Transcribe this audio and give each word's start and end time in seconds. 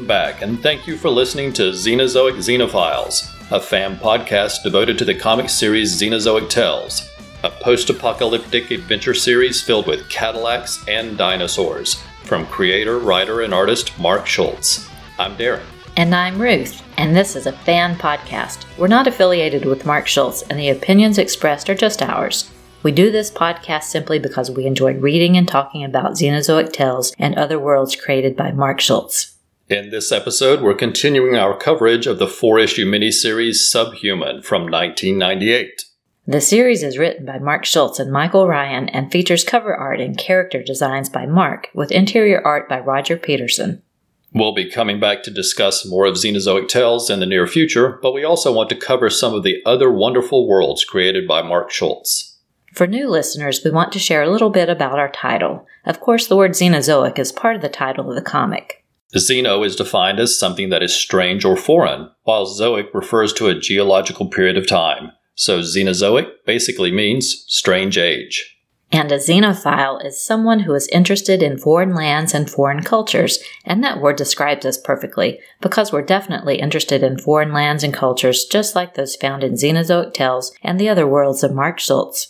Welcome 0.00 0.08
back, 0.08 0.40
and 0.40 0.62
thank 0.62 0.86
you 0.86 0.96
for 0.96 1.10
listening 1.10 1.52
to 1.52 1.72
Xenozoic 1.72 2.36
Xenophiles, 2.36 3.30
a 3.52 3.60
fan 3.60 3.98
podcast 3.98 4.62
devoted 4.62 4.96
to 4.96 5.04
the 5.04 5.14
comic 5.14 5.50
series 5.50 5.94
Xenozoic 5.94 6.48
Tales, 6.48 7.06
a 7.44 7.50
post 7.50 7.90
apocalyptic 7.90 8.70
adventure 8.70 9.12
series 9.12 9.60
filled 9.60 9.86
with 9.86 10.08
Cadillacs 10.08 10.82
and 10.88 11.18
dinosaurs, 11.18 12.02
from 12.24 12.46
creator, 12.46 12.98
writer, 12.98 13.42
and 13.42 13.52
artist 13.52 13.92
Mark 13.98 14.26
Schultz. 14.26 14.88
I'm 15.18 15.36
Darren. 15.36 15.66
And 15.98 16.14
I'm 16.14 16.40
Ruth, 16.40 16.82
and 16.96 17.14
this 17.14 17.36
is 17.36 17.44
a 17.44 17.52
fan 17.52 17.94
podcast. 17.96 18.64
We're 18.78 18.88
not 18.88 19.06
affiliated 19.06 19.66
with 19.66 19.84
Mark 19.84 20.06
Schultz, 20.06 20.40
and 20.40 20.58
the 20.58 20.70
opinions 20.70 21.18
expressed 21.18 21.68
are 21.68 21.74
just 21.74 22.00
ours. 22.00 22.50
We 22.82 22.90
do 22.90 23.10
this 23.10 23.30
podcast 23.30 23.82
simply 23.82 24.18
because 24.18 24.50
we 24.50 24.64
enjoy 24.64 24.94
reading 24.94 25.36
and 25.36 25.46
talking 25.46 25.84
about 25.84 26.12
Xenozoic 26.12 26.72
tales 26.72 27.12
and 27.18 27.34
other 27.34 27.58
worlds 27.58 27.94
created 27.94 28.34
by 28.34 28.50
Mark 28.50 28.80
Schultz. 28.80 29.36
In 29.70 29.90
this 29.90 30.10
episode, 30.10 30.62
we're 30.62 30.74
continuing 30.74 31.36
our 31.36 31.56
coverage 31.56 32.08
of 32.08 32.18
the 32.18 32.26
four 32.26 32.58
issue 32.58 32.90
miniseries 32.90 33.70
Subhuman 33.70 34.42
from 34.42 34.62
1998. 34.62 35.84
The 36.26 36.40
series 36.40 36.82
is 36.82 36.98
written 36.98 37.24
by 37.24 37.38
Mark 37.38 37.64
Schultz 37.64 38.00
and 38.00 38.10
Michael 38.10 38.48
Ryan 38.48 38.88
and 38.88 39.12
features 39.12 39.44
cover 39.44 39.72
art 39.72 40.00
and 40.00 40.18
character 40.18 40.60
designs 40.60 41.08
by 41.08 41.24
Mark, 41.24 41.68
with 41.72 41.92
interior 41.92 42.44
art 42.44 42.68
by 42.68 42.80
Roger 42.80 43.16
Peterson. 43.16 43.80
We'll 44.34 44.56
be 44.56 44.68
coming 44.68 44.98
back 44.98 45.22
to 45.22 45.30
discuss 45.30 45.86
more 45.86 46.04
of 46.04 46.16
Xenozoic 46.16 46.66
Tales 46.66 47.08
in 47.08 47.20
the 47.20 47.26
near 47.26 47.46
future, 47.46 48.00
but 48.02 48.12
we 48.12 48.24
also 48.24 48.52
want 48.52 48.70
to 48.70 48.76
cover 48.76 49.08
some 49.08 49.34
of 49.34 49.44
the 49.44 49.62
other 49.64 49.88
wonderful 49.88 50.48
worlds 50.48 50.84
created 50.84 51.28
by 51.28 51.42
Mark 51.42 51.70
Schultz. 51.70 52.38
For 52.74 52.88
new 52.88 53.08
listeners, 53.08 53.60
we 53.64 53.70
want 53.70 53.92
to 53.92 54.00
share 54.00 54.24
a 54.24 54.30
little 54.30 54.50
bit 54.50 54.68
about 54.68 54.98
our 54.98 55.12
title. 55.12 55.68
Of 55.84 56.00
course, 56.00 56.26
the 56.26 56.36
word 56.36 56.52
Xenozoic 56.54 57.20
is 57.20 57.30
part 57.30 57.54
of 57.54 57.62
the 57.62 57.68
title 57.68 58.08
of 58.08 58.16
the 58.16 58.22
comic. 58.22 58.79
Xeno 59.16 59.66
is 59.66 59.76
defined 59.76 60.20
as 60.20 60.38
something 60.38 60.68
that 60.70 60.82
is 60.82 60.94
strange 60.94 61.44
or 61.44 61.56
foreign, 61.56 62.10
while 62.22 62.46
Zoic 62.46 62.94
refers 62.94 63.32
to 63.34 63.48
a 63.48 63.58
geological 63.58 64.28
period 64.28 64.56
of 64.56 64.66
time. 64.66 65.12
So 65.34 65.60
Xenozoic 65.60 66.28
basically 66.46 66.92
means 66.92 67.44
strange 67.48 67.98
age. 67.98 68.56
And 68.92 69.12
a 69.12 69.18
xenophile 69.18 70.04
is 70.04 70.20
someone 70.20 70.60
who 70.60 70.74
is 70.74 70.88
interested 70.88 71.44
in 71.44 71.58
foreign 71.58 71.94
lands 71.94 72.34
and 72.34 72.50
foreign 72.50 72.82
cultures, 72.82 73.38
and 73.64 73.84
that 73.84 74.00
word 74.00 74.16
describes 74.16 74.66
us 74.66 74.76
perfectly, 74.76 75.38
because 75.60 75.92
we're 75.92 76.02
definitely 76.02 76.56
interested 76.56 77.04
in 77.04 77.16
foreign 77.16 77.52
lands 77.52 77.84
and 77.84 77.94
cultures 77.94 78.46
just 78.46 78.74
like 78.74 78.94
those 78.94 79.14
found 79.14 79.44
in 79.44 79.52
Xenozoic 79.52 80.12
Tales 80.12 80.52
and 80.62 80.80
the 80.80 80.88
other 80.88 81.06
worlds 81.06 81.44
of 81.44 81.54
Mark 81.54 81.78
Schultz. 81.78 82.29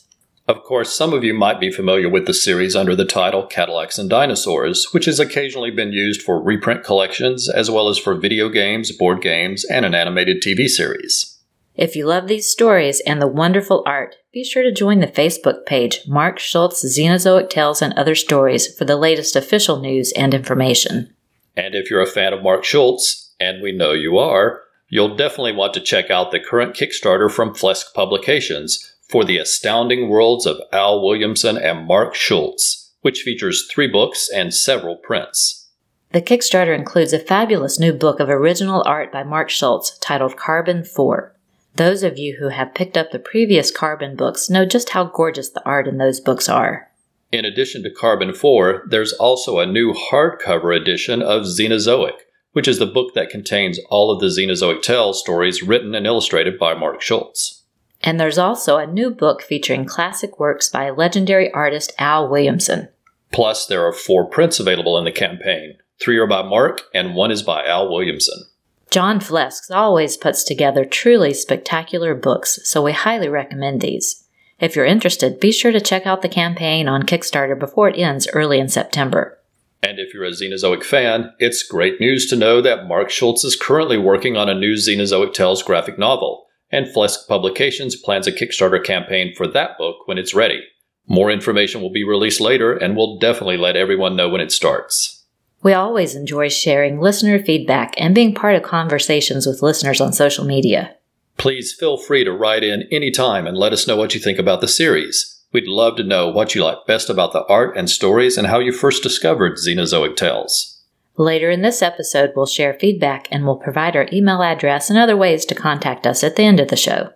Of 0.50 0.64
course, 0.64 0.92
some 0.92 1.12
of 1.12 1.22
you 1.22 1.32
might 1.32 1.60
be 1.60 1.70
familiar 1.70 2.08
with 2.08 2.26
the 2.26 2.34
series 2.34 2.74
under 2.74 2.96
the 2.96 3.04
title 3.04 3.46
Cadillacs 3.46 4.00
and 4.00 4.10
Dinosaurs, 4.10 4.88
which 4.90 5.04
has 5.04 5.20
occasionally 5.20 5.70
been 5.70 5.92
used 5.92 6.22
for 6.22 6.42
reprint 6.42 6.82
collections 6.82 7.48
as 7.48 7.70
well 7.70 7.88
as 7.88 7.98
for 7.98 8.16
video 8.16 8.48
games, 8.48 8.90
board 8.90 9.22
games, 9.22 9.64
and 9.64 9.84
an 9.84 9.94
animated 9.94 10.42
TV 10.42 10.66
series. 10.66 11.38
If 11.76 11.94
you 11.94 12.04
love 12.04 12.26
these 12.26 12.50
stories 12.50 12.98
and 13.06 13.22
the 13.22 13.28
wonderful 13.28 13.84
art, 13.86 14.16
be 14.32 14.42
sure 14.42 14.64
to 14.64 14.72
join 14.72 14.98
the 14.98 15.06
Facebook 15.06 15.66
page 15.66 16.00
Mark 16.08 16.40
Schultz 16.40 16.84
Xenozoic 16.84 17.48
Tales 17.48 17.80
and 17.80 17.96
Other 17.96 18.16
Stories 18.16 18.74
for 18.74 18.84
the 18.84 18.96
latest 18.96 19.36
official 19.36 19.78
news 19.78 20.10
and 20.16 20.34
information. 20.34 21.14
And 21.56 21.76
if 21.76 21.92
you're 21.92 22.02
a 22.02 22.06
fan 22.06 22.32
of 22.32 22.42
Mark 22.42 22.64
Schultz, 22.64 23.36
and 23.38 23.62
we 23.62 23.70
know 23.70 23.92
you 23.92 24.18
are, 24.18 24.62
you'll 24.88 25.14
definitely 25.14 25.52
want 25.52 25.74
to 25.74 25.80
check 25.80 26.10
out 26.10 26.32
the 26.32 26.40
current 26.40 26.74
Kickstarter 26.74 27.30
from 27.30 27.54
Flesk 27.54 27.94
Publications 27.94 28.89
for 29.10 29.24
the 29.24 29.38
astounding 29.38 30.08
worlds 30.08 30.46
of 30.46 30.60
Al 30.72 31.04
Williamson 31.04 31.58
and 31.58 31.86
Mark 31.86 32.14
Schultz, 32.14 32.92
which 33.00 33.22
features 33.22 33.66
three 33.70 33.88
books 33.88 34.28
and 34.32 34.54
several 34.54 34.96
prints. 34.96 35.68
The 36.12 36.22
Kickstarter 36.22 36.76
includes 36.76 37.12
a 37.12 37.18
fabulous 37.18 37.78
new 37.78 37.92
book 37.92 38.20
of 38.20 38.28
original 38.28 38.82
art 38.84 39.12
by 39.12 39.22
Mark 39.22 39.48
Schultz 39.48 39.96
titled 39.98 40.36
Carbon 40.36 40.84
4. 40.84 41.36
Those 41.76 42.02
of 42.02 42.18
you 42.18 42.36
who 42.40 42.48
have 42.48 42.74
picked 42.74 42.96
up 42.96 43.10
the 43.10 43.18
previous 43.18 43.70
Carbon 43.70 44.16
books 44.16 44.50
know 44.50 44.66
just 44.66 44.90
how 44.90 45.04
gorgeous 45.04 45.50
the 45.50 45.64
art 45.64 45.86
in 45.86 45.98
those 45.98 46.20
books 46.20 46.48
are. 46.48 46.90
In 47.30 47.44
addition 47.44 47.84
to 47.84 47.90
Carbon 47.90 48.34
4, 48.34 48.86
there's 48.88 49.12
also 49.12 49.60
a 49.60 49.66
new 49.66 49.92
hardcover 49.92 50.76
edition 50.76 51.22
of 51.22 51.42
Xenozoic, 51.42 52.18
which 52.52 52.66
is 52.66 52.80
the 52.80 52.86
book 52.86 53.14
that 53.14 53.30
contains 53.30 53.78
all 53.88 54.10
of 54.10 54.20
the 54.20 54.26
Xenozoic 54.26 54.82
Tales 54.82 55.20
stories 55.20 55.62
written 55.62 55.94
and 55.94 56.06
illustrated 56.06 56.58
by 56.58 56.74
Mark 56.74 57.00
Schultz. 57.00 57.59
And 58.02 58.18
there's 58.18 58.38
also 58.38 58.78
a 58.78 58.86
new 58.86 59.10
book 59.10 59.42
featuring 59.42 59.84
classic 59.84 60.38
works 60.38 60.68
by 60.68 60.90
legendary 60.90 61.50
artist 61.52 61.92
Al 61.98 62.28
Williamson. 62.28 62.88
Plus, 63.32 63.66
there 63.66 63.86
are 63.86 63.92
four 63.92 64.24
prints 64.24 64.58
available 64.58 64.98
in 64.98 65.04
the 65.04 65.12
campaign. 65.12 65.76
Three 66.00 66.16
are 66.16 66.26
by 66.26 66.42
Mark, 66.42 66.82
and 66.94 67.14
one 67.14 67.30
is 67.30 67.42
by 67.42 67.64
Al 67.66 67.90
Williamson. 67.90 68.46
John 68.90 69.20
Flesk 69.20 69.70
always 69.70 70.16
puts 70.16 70.42
together 70.42 70.84
truly 70.84 71.32
spectacular 71.32 72.14
books, 72.14 72.58
so 72.64 72.82
we 72.82 72.92
highly 72.92 73.28
recommend 73.28 73.80
these. 73.80 74.24
If 74.58 74.74
you're 74.74 74.86
interested, 74.86 75.38
be 75.38 75.52
sure 75.52 75.72
to 75.72 75.80
check 75.80 76.06
out 76.06 76.22
the 76.22 76.28
campaign 76.28 76.88
on 76.88 77.04
Kickstarter 77.04 77.58
before 77.58 77.88
it 77.88 77.98
ends 77.98 78.28
early 78.32 78.58
in 78.58 78.68
September. 78.68 79.38
And 79.82 79.98
if 79.98 80.12
you're 80.12 80.24
a 80.24 80.30
Xenozoic 80.30 80.82
fan, 80.82 81.32
it's 81.38 81.62
great 81.62 82.00
news 82.00 82.26
to 82.28 82.36
know 82.36 82.60
that 82.60 82.86
Mark 82.86 83.10
Schultz 83.10 83.44
is 83.44 83.56
currently 83.56 83.96
working 83.96 84.36
on 84.36 84.48
a 84.48 84.54
new 84.54 84.74
Xenozoic 84.74 85.32
Tales 85.32 85.62
graphic 85.62 85.98
novel 85.98 86.46
and 86.72 86.86
Flesk 86.86 87.26
Publications 87.28 87.96
plans 87.96 88.26
a 88.26 88.32
Kickstarter 88.32 88.82
campaign 88.82 89.34
for 89.36 89.46
that 89.48 89.76
book 89.78 90.06
when 90.06 90.18
it's 90.18 90.34
ready. 90.34 90.62
More 91.06 91.30
information 91.30 91.80
will 91.80 91.90
be 91.90 92.04
released 92.04 92.40
later, 92.40 92.72
and 92.72 92.96
we'll 92.96 93.18
definitely 93.18 93.56
let 93.56 93.76
everyone 93.76 94.16
know 94.16 94.28
when 94.28 94.40
it 94.40 94.52
starts. 94.52 95.24
We 95.62 95.72
always 95.74 96.14
enjoy 96.14 96.48
sharing 96.48 97.00
listener 97.00 97.42
feedback 97.42 97.94
and 97.98 98.14
being 98.14 98.34
part 98.34 98.54
of 98.54 98.62
conversations 98.62 99.46
with 99.46 99.62
listeners 99.62 100.00
on 100.00 100.12
social 100.12 100.44
media. 100.44 100.96
Please 101.36 101.72
feel 101.72 101.98
free 101.98 102.24
to 102.24 102.32
write 102.32 102.62
in 102.62 102.84
anytime 102.90 103.46
and 103.46 103.56
let 103.56 103.72
us 103.72 103.86
know 103.86 103.96
what 103.96 104.14
you 104.14 104.20
think 104.20 104.38
about 104.38 104.60
the 104.60 104.68
series. 104.68 105.42
We'd 105.52 105.66
love 105.66 105.96
to 105.96 106.04
know 106.04 106.28
what 106.28 106.54
you 106.54 106.64
like 106.64 106.86
best 106.86 107.10
about 107.10 107.32
the 107.32 107.44
art 107.46 107.76
and 107.76 107.90
stories 107.90 108.38
and 108.38 108.46
how 108.46 108.60
you 108.60 108.72
first 108.72 109.02
discovered 109.02 109.56
Xenozoic 109.56 110.16
Tales. 110.16 110.79
Later 111.20 111.50
in 111.50 111.60
this 111.60 111.82
episode, 111.82 112.32
we'll 112.34 112.46
share 112.46 112.72
feedback 112.72 113.28
and 113.30 113.44
we'll 113.44 113.56
provide 113.56 113.94
our 113.94 114.06
email 114.10 114.42
address 114.42 114.88
and 114.88 114.98
other 114.98 115.18
ways 115.18 115.44
to 115.44 115.54
contact 115.54 116.06
us 116.06 116.24
at 116.24 116.36
the 116.36 116.44
end 116.44 116.58
of 116.60 116.68
the 116.68 116.76
show. 116.76 117.10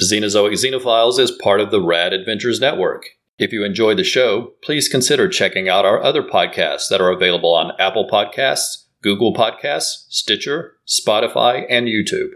Xenozoic 0.00 0.52
Xenophiles 0.52 1.18
is 1.18 1.32
part 1.32 1.60
of 1.60 1.72
the 1.72 1.82
Rad 1.82 2.12
Adventures 2.12 2.60
Network. 2.60 3.06
If 3.36 3.52
you 3.52 3.64
enjoyed 3.64 3.98
the 3.98 4.04
show, 4.04 4.52
please 4.62 4.88
consider 4.88 5.28
checking 5.28 5.68
out 5.68 5.84
our 5.84 6.00
other 6.00 6.22
podcasts 6.22 6.88
that 6.88 7.00
are 7.00 7.10
available 7.10 7.52
on 7.52 7.72
Apple 7.80 8.08
Podcasts, 8.08 8.84
Google 9.02 9.34
Podcasts, 9.34 10.04
Stitcher, 10.08 10.76
Spotify, 10.86 11.66
and 11.68 11.88
YouTube. 11.88 12.30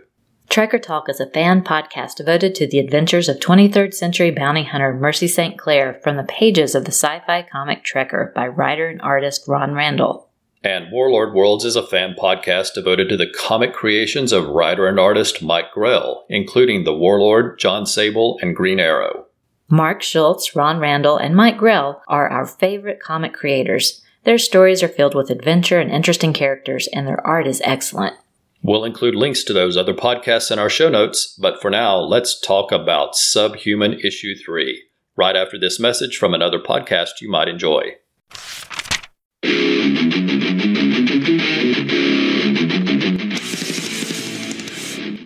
Trekker 0.48 0.82
Talk 0.82 1.08
is 1.08 1.20
a 1.20 1.30
fan 1.30 1.62
podcast 1.62 2.16
devoted 2.16 2.56
to 2.56 2.66
the 2.66 2.80
adventures 2.80 3.28
of 3.28 3.38
23rd 3.38 3.94
century 3.94 4.32
bounty 4.32 4.64
hunter 4.64 4.92
Mercy 4.92 5.28
St. 5.28 5.56
Clair 5.56 6.00
from 6.02 6.16
the 6.16 6.24
pages 6.24 6.74
of 6.74 6.84
the 6.84 6.90
sci 6.90 7.22
fi 7.24 7.42
comic 7.42 7.84
Trekker 7.84 8.34
by 8.34 8.48
writer 8.48 8.88
and 8.88 9.00
artist 9.00 9.46
Ron 9.46 9.72
Randall. 9.74 10.31
And 10.64 10.92
Warlord 10.92 11.34
Worlds 11.34 11.64
is 11.64 11.74
a 11.74 11.84
fan 11.84 12.14
podcast 12.16 12.74
devoted 12.74 13.08
to 13.08 13.16
the 13.16 13.26
comic 13.26 13.72
creations 13.72 14.30
of 14.30 14.48
writer 14.48 14.86
and 14.86 15.00
artist 15.00 15.42
Mike 15.42 15.72
Grell, 15.72 16.24
including 16.28 16.84
The 16.84 16.94
Warlord, 16.94 17.58
John 17.58 17.84
Sable, 17.84 18.38
and 18.40 18.54
Green 18.54 18.78
Arrow. 18.78 19.26
Mark 19.68 20.02
Schultz, 20.02 20.54
Ron 20.54 20.78
Randall, 20.78 21.16
and 21.16 21.34
Mike 21.34 21.56
Grell 21.56 22.02
are 22.06 22.28
our 22.28 22.46
favorite 22.46 23.00
comic 23.00 23.32
creators. 23.32 24.02
Their 24.22 24.38
stories 24.38 24.84
are 24.84 24.88
filled 24.88 25.16
with 25.16 25.30
adventure 25.30 25.80
and 25.80 25.90
interesting 25.90 26.32
characters, 26.32 26.88
and 26.92 27.08
their 27.08 27.26
art 27.26 27.48
is 27.48 27.60
excellent. 27.64 28.14
We'll 28.62 28.84
include 28.84 29.16
links 29.16 29.42
to 29.44 29.52
those 29.52 29.76
other 29.76 29.94
podcasts 29.94 30.52
in 30.52 30.60
our 30.60 30.70
show 30.70 30.88
notes, 30.88 31.36
but 31.40 31.60
for 31.60 31.70
now, 31.70 31.98
let's 31.98 32.38
talk 32.38 32.70
about 32.70 33.16
Subhuman 33.16 33.94
Issue 34.04 34.36
3, 34.36 34.80
right 35.16 35.34
after 35.34 35.58
this 35.58 35.80
message 35.80 36.18
from 36.18 36.34
another 36.34 36.60
podcast 36.60 37.20
you 37.20 37.28
might 37.28 37.48
enjoy. 37.48 37.96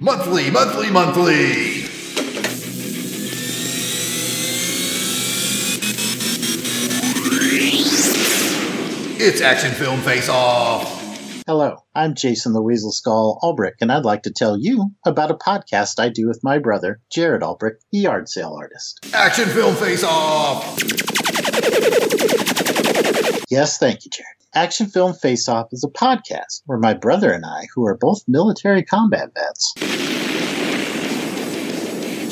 Monthly, 0.07 0.53
monthly, 0.53 0.89
monthly. 0.89 1.35
It's 9.19 9.41
Action 9.41 9.73
Film 9.73 10.01
Face 10.03 10.29
Off. 10.29 11.43
Hello, 11.49 11.79
I'm 11.93 12.15
Jason 12.15 12.53
the 12.53 12.63
Weasel 12.63 12.93
Skull 12.93 13.41
Ulbrich, 13.43 13.73
and 13.81 13.91
I'd 13.91 14.05
like 14.05 14.23
to 14.23 14.31
tell 14.31 14.57
you 14.57 14.93
about 15.05 15.33
a 15.33 15.35
podcast 15.35 15.99
I 15.99 16.09
do 16.09 16.29
with 16.29 16.39
my 16.45 16.61
brother, 16.61 17.01
Jared 17.11 17.43
Ulbrich, 17.43 17.81
the 17.91 17.99
yard 17.99 18.29
sale 18.29 18.55
artist. 18.57 19.05
Action 19.13 19.49
Film 19.49 19.75
Face 19.75 20.05
Off. 20.05 20.79
Yes, 23.51 23.79
thank 23.79 24.05
you, 24.05 24.11
Jared. 24.13 24.36
Action 24.57 24.87
Film 24.87 25.13
Face 25.13 25.51
Off 25.51 25.67
is 25.71 25.85
a 25.85 25.91
podcast 25.91 26.63
where 26.65 26.79
my 26.79 26.95
brother 26.95 27.31
and 27.31 27.45
I, 27.45 27.67
who 27.75 27.87
are 27.87 27.95
both 27.95 28.23
military 28.27 28.83
combat 28.83 29.29
vets, 29.35 29.75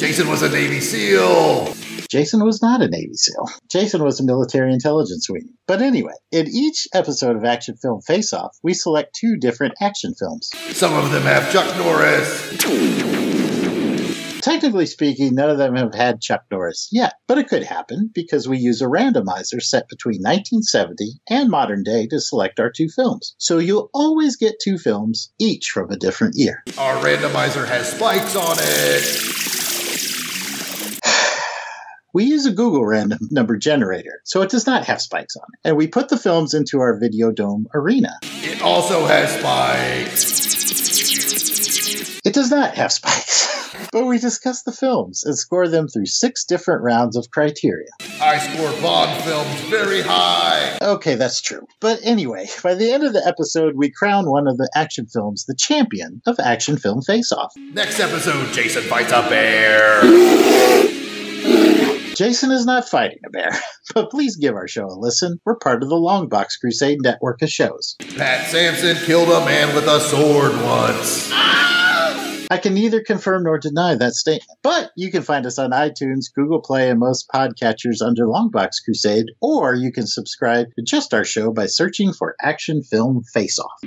Jason 0.01 0.29
was 0.29 0.41
a 0.41 0.49
Navy 0.49 0.81
SEAL. 0.81 1.75
Jason 2.11 2.43
was 2.43 2.63
not 2.63 2.81
a 2.81 2.89
Navy 2.89 3.13
SEAL. 3.13 3.51
Jason 3.71 4.03
was 4.03 4.21
a 4.21 4.25
military 4.25 4.73
intelligence 4.73 5.29
wing. 5.29 5.51
But 5.67 5.83
anyway, 5.83 6.15
in 6.33 6.49
each 6.49 6.89
episode 6.95 7.37
of 7.37 7.45
Action 7.45 7.77
Film 7.77 8.01
Face 8.01 8.33
Off, 8.33 8.57
we 8.63 8.73
select 8.73 9.15
two 9.15 9.37
different 9.37 9.75
action 9.83 10.15
films. 10.19 10.51
Some 10.71 10.95
of 10.95 11.11
them 11.11 11.25
have 11.25 11.53
Chuck 11.53 11.77
Norris. 11.77 13.24
Technically 14.45 14.85
speaking, 14.85 15.35
none 15.35 15.49
of 15.49 15.57
them 15.57 15.75
have 15.75 15.95
had 15.95 16.21
Chuck 16.21 16.45
Norris 16.51 16.91
yet, 16.93 17.15
but 17.27 17.39
it 17.39 17.49
could 17.49 17.63
happen 17.63 18.11
because 18.15 18.47
we 18.47 18.59
use 18.59 18.83
a 18.83 18.85
randomizer 18.85 19.59
set 19.59 19.89
between 19.89 20.21
1970 20.21 21.13
and 21.31 21.49
modern 21.49 21.83
day 21.83 22.07
to 22.09 22.21
select 22.21 22.61
our 22.61 22.71
two 22.71 22.91
films. 22.91 23.35
So 23.39 23.57
you'll 23.57 23.89
always 23.95 24.37
get 24.37 24.61
two 24.63 24.77
films, 24.77 25.33
each 25.41 25.71
from 25.73 25.91
a 25.91 25.97
different 25.97 26.35
year. 26.37 26.63
Our 26.77 26.95
randomizer 27.03 27.67
has 27.67 27.91
spikes 27.91 28.37
on 28.37 28.57
it. 28.61 29.31
We 32.13 32.27
use 32.27 32.47
a 32.47 32.53
Google 32.53 32.85
random 32.85 33.19
number 33.33 33.57
generator, 33.57 34.21
so 34.25 34.43
it 34.43 34.51
does 34.51 34.67
not 34.67 34.85
have 34.85 35.01
spikes 35.01 35.35
on 35.37 35.47
it. 35.55 35.69
And 35.69 35.77
we 35.77 35.89
put 35.89 36.11
the 36.11 36.17
films 36.17 36.55
into 36.55 36.79
our 36.79 36.97
Video 37.01 37.33
Dome 37.33 37.67
arena. 37.75 38.19
It 38.23 38.63
also 38.63 39.05
has 39.07 39.37
spikes. 39.37 40.44
It 42.35 42.43
does 42.43 42.51
not 42.51 42.75
have 42.75 42.91
spikes. 42.91 43.79
but 43.93 44.07
we 44.07 44.19
discuss 44.19 44.65
the 44.65 44.73
films 44.73 45.23
and 45.23 45.39
score 45.39 45.69
them 45.69 45.87
through 45.87 46.07
six 46.07 46.45
different 46.45 46.83
rounds 46.83 47.17
of 47.17 47.31
criteria. 47.31 47.87
I 48.21 48.39
score 48.39 48.73
Bond 48.83 49.23
films 49.23 49.61
very 49.71 50.03
high. 50.03 50.77
Okay, 50.83 51.15
that's 51.15 51.41
true. 51.41 51.65
But 51.79 52.01
anyway, 52.03 52.49
by 52.61 52.75
the 52.75 52.91
end 52.91 53.05
of 53.05 53.13
the 53.13 53.25
episode, 53.25 53.75
we 53.77 53.89
crown 53.89 54.29
one 54.29 54.49
of 54.49 54.59
the 54.59 54.69
action 54.75 55.07
films 55.07 55.45
the 55.45 55.55
champion 55.55 56.23
of 56.27 56.41
Action 56.41 56.77
Film 56.77 57.03
Face 57.03 57.31
Off. 57.31 57.53
Next 57.57 58.01
episode, 58.01 58.53
Jason 58.53 58.83
fights 58.83 59.13
a 59.13 59.23
bear. 59.29 60.03
Jason 62.17 62.51
is 62.51 62.67
not 62.67 62.89
fighting 62.89 63.21
a 63.25 63.31
bear, 63.31 63.51
but 63.95 64.11
please 64.11 64.35
give 64.35 64.57
our 64.57 64.67
show 64.67 64.87
a 64.87 64.99
listen. 64.99 65.41
We're 65.45 65.55
part 65.55 65.85
of 65.85 65.89
the 65.89 65.95
Longbox 65.95 66.59
Crusade 66.61 66.99
network 67.01 67.43
of 67.43 67.51
shows. 67.51 67.95
Pat 68.17 68.49
Sampson 68.49 68.97
killed 69.07 69.29
a 69.29 69.45
man 69.45 69.73
with 69.73 69.87
a 69.87 70.01
sword 70.01 70.53
once. 70.65 71.33
I 72.55 72.59
can 72.59 72.75
neither 72.75 73.03
confirm 73.03 73.43
nor 73.43 73.59
deny 73.59 73.97
that 73.97 74.15
statement. 74.15 74.49
But 74.63 74.93
you 74.95 75.11
can 75.11 75.23
find 75.23 75.45
us 75.45 75.59
on 75.59 75.73
iTunes, 75.73 76.33
Google 76.33 76.61
Play, 76.61 76.89
and 76.89 77.01
most 77.01 77.29
podcatchers 77.29 78.01
under 78.01 78.27
Longbox 78.27 78.85
Crusade, 78.85 79.33
or 79.41 79.75
you 79.75 79.91
can 79.91 80.07
subscribe 80.07 80.69
to 80.77 80.85
just 80.85 81.13
our 81.13 81.25
show 81.25 81.53
by 81.53 81.67
searching 81.67 82.13
for 82.13 82.37
Action 82.41 82.85
Film 82.85 83.25
Face 83.33 83.59
Off. 83.59 83.81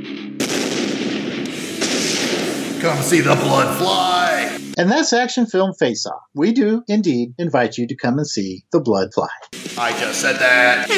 Come 2.82 3.02
see 3.02 3.22
the 3.22 3.38
blood 3.40 3.78
fly. 3.78 4.60
And 4.78 4.92
that's 4.92 5.14
Action 5.14 5.46
Film 5.46 5.74
Face 5.74 6.06
Off. 6.06 6.24
We 6.36 6.52
do 6.52 6.84
indeed 6.90 7.36
invite 7.38 7.78
you 7.78 7.88
to 7.88 7.96
come 7.96 8.18
and 8.18 8.28
see 8.28 8.66
the 8.74 8.82
blood 8.82 9.14
fly. 9.14 9.30
I 9.78 9.98
just 9.98 10.20
said 10.20 10.36
that. 10.40 10.90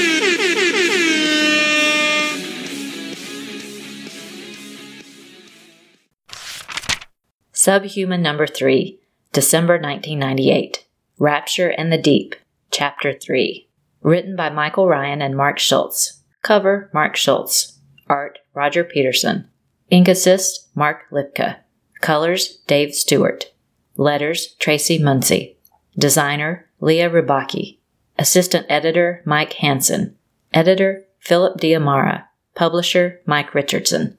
Subhuman 7.59 8.21
number 8.21 8.47
3, 8.47 8.97
December 9.33 9.73
1998. 9.73 10.85
Rapture 11.17 11.67
and 11.67 11.91
the 11.91 11.97
Deep, 11.97 12.35
Chapter 12.71 13.11
3. 13.11 13.67
Written 14.01 14.37
by 14.37 14.49
Michael 14.49 14.87
Ryan 14.87 15.21
and 15.21 15.35
Mark 15.35 15.59
Schultz. 15.59 16.23
Cover 16.41 16.89
Mark 16.93 17.17
Schultz. 17.17 17.77
Art 18.07 18.39
Roger 18.53 18.85
Peterson. 18.85 19.49
Ink 19.89 20.07
assist 20.07 20.69
Mark 20.73 21.01
Lipka. 21.11 21.57
Colors 21.99 22.59
Dave 22.65 22.95
Stewart. 22.95 23.51
Letters 23.97 24.53
Tracy 24.53 24.97
Muncy. 24.97 25.57
Designer 25.97 26.65
Lia 26.79 27.09
Ribacchi. 27.09 27.79
Assistant 28.17 28.67
editor 28.69 29.21
Mike 29.25 29.51
Hansen. 29.51 30.15
Editor 30.53 31.03
Philip 31.19 31.59
Diamara. 31.59 32.23
Publisher 32.55 33.19
Mike 33.25 33.53
Richardson. 33.53 34.17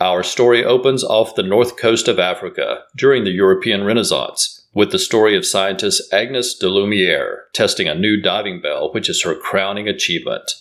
Our 0.00 0.22
story 0.22 0.64
opens 0.64 1.02
off 1.02 1.34
the 1.34 1.42
north 1.42 1.76
coast 1.76 2.06
of 2.06 2.20
Africa 2.20 2.82
during 2.96 3.24
the 3.24 3.32
European 3.32 3.82
Renaissance 3.82 4.64
with 4.72 4.92
the 4.92 4.98
story 4.98 5.36
of 5.36 5.44
scientist 5.44 6.12
Agnes 6.12 6.54
de 6.54 6.68
Lumiere 6.68 7.46
testing 7.52 7.88
a 7.88 7.96
new 7.96 8.20
diving 8.20 8.60
bell, 8.60 8.92
which 8.92 9.08
is 9.08 9.22
her 9.22 9.34
crowning 9.34 9.88
achievement. 9.88 10.52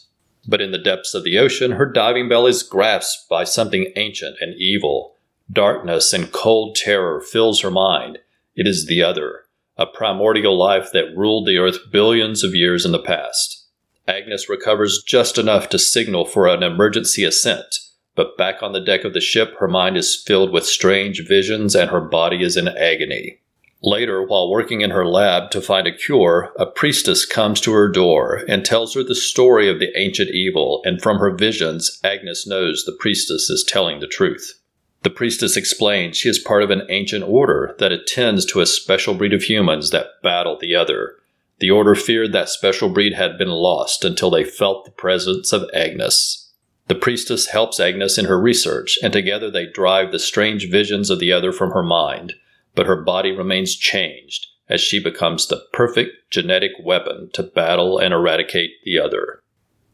But 0.47 0.59
in 0.59 0.71
the 0.71 0.79
depths 0.79 1.13
of 1.13 1.23
the 1.23 1.37
ocean, 1.37 1.73
her 1.73 1.85
diving 1.85 2.27
bell 2.27 2.47
is 2.47 2.63
grasped 2.63 3.29
by 3.29 3.43
something 3.43 3.91
ancient 3.95 4.37
and 4.41 4.55
evil. 4.55 5.17
Darkness 5.51 6.13
and 6.13 6.31
cold 6.31 6.75
terror 6.75 7.21
fills 7.21 7.61
her 7.61 7.69
mind. 7.69 8.17
It 8.55 8.65
is 8.65 8.87
the 8.87 9.03
other, 9.03 9.41
a 9.77 9.85
primordial 9.85 10.57
life 10.57 10.89
that 10.93 11.15
ruled 11.15 11.45
the 11.45 11.59
earth 11.59 11.91
billions 11.91 12.43
of 12.43 12.55
years 12.55 12.87
in 12.87 12.91
the 12.91 12.97
past. 12.97 13.67
Agnes 14.07 14.49
recovers 14.49 15.03
just 15.05 15.37
enough 15.37 15.69
to 15.69 15.77
signal 15.77 16.25
for 16.25 16.47
an 16.47 16.63
emergency 16.63 17.23
ascent 17.23 17.81
but 18.17 18.35
back 18.35 18.61
on 18.61 18.73
the 18.73 18.81
deck 18.81 19.05
of 19.05 19.13
the 19.13 19.21
ship, 19.21 19.55
her 19.59 19.67
mind 19.67 19.95
is 19.95 20.21
filled 20.21 20.51
with 20.51 20.65
strange 20.65 21.25
visions 21.25 21.75
and 21.75 21.89
her 21.89 22.01
body 22.01 22.43
is 22.43 22.57
in 22.57 22.67
agony. 22.67 23.39
Later, 23.83 24.23
while 24.25 24.49
working 24.49 24.81
in 24.81 24.89
her 24.89 25.05
lab 25.05 25.51
to 25.51 25.61
find 25.61 25.85
a 25.85 25.95
cure, 25.95 26.51
a 26.57 26.65
priestess 26.65 27.27
comes 27.27 27.61
to 27.61 27.73
her 27.73 27.87
door 27.87 28.43
and 28.49 28.65
tells 28.65 28.95
her 28.95 29.03
the 29.03 29.13
story 29.13 29.69
of 29.69 29.79
the 29.79 29.95
ancient 29.95 30.31
evil, 30.31 30.81
and 30.83 30.99
from 30.99 31.19
her 31.19 31.29
visions, 31.29 31.99
Agnes 32.03 32.47
knows 32.47 32.83
the 32.83 32.97
priestess 32.99 33.51
is 33.51 33.63
telling 33.63 33.99
the 33.99 34.07
truth. 34.07 34.59
The 35.03 35.11
priestess 35.11 35.55
explains 35.55 36.17
she 36.17 36.27
is 36.27 36.39
part 36.39 36.63
of 36.63 36.71
an 36.71 36.87
ancient 36.89 37.23
order 37.23 37.75
that 37.77 37.91
attends 37.91 38.45
to 38.47 38.61
a 38.61 38.65
special 38.65 39.13
breed 39.13 39.31
of 39.31 39.43
humans 39.43 39.91
that 39.91 40.23
battle 40.23 40.57
the 40.59 40.75
other. 40.75 41.13
The 41.59 41.69
order 41.69 41.93
feared 41.93 42.33
that 42.33 42.49
special 42.49 42.89
breed 42.89 43.13
had 43.13 43.37
been 43.37 43.51
lost 43.51 44.03
until 44.03 44.31
they 44.31 44.43
felt 44.43 44.85
the 44.85 44.91
presence 44.91 45.53
of 45.53 45.69
Agnes. 45.71 46.46
The 46.87 46.95
priestess 46.95 47.47
helps 47.47 47.79
Agnes 47.79 48.17
in 48.17 48.25
her 48.25 48.39
research, 48.39 48.97
and 49.03 49.11
together 49.11 49.51
they 49.51 49.65
drive 49.65 50.11
the 50.11 50.19
strange 50.19 50.69
visions 50.69 51.09
of 51.09 51.19
the 51.19 51.33
other 51.33 51.51
from 51.51 51.71
her 51.71 51.83
mind, 51.83 52.33
but 52.75 52.85
her 52.85 53.01
body 53.01 53.31
remains 53.31 53.75
changed 53.75 54.47
as 54.69 54.81
she 54.81 55.01
becomes 55.01 55.47
the 55.47 55.65
perfect 55.73 56.29
genetic 56.29 56.71
weapon 56.83 57.29
to 57.33 57.43
battle 57.43 57.97
and 57.97 58.13
eradicate 58.13 58.71
the 58.83 58.99
other. 58.99 59.41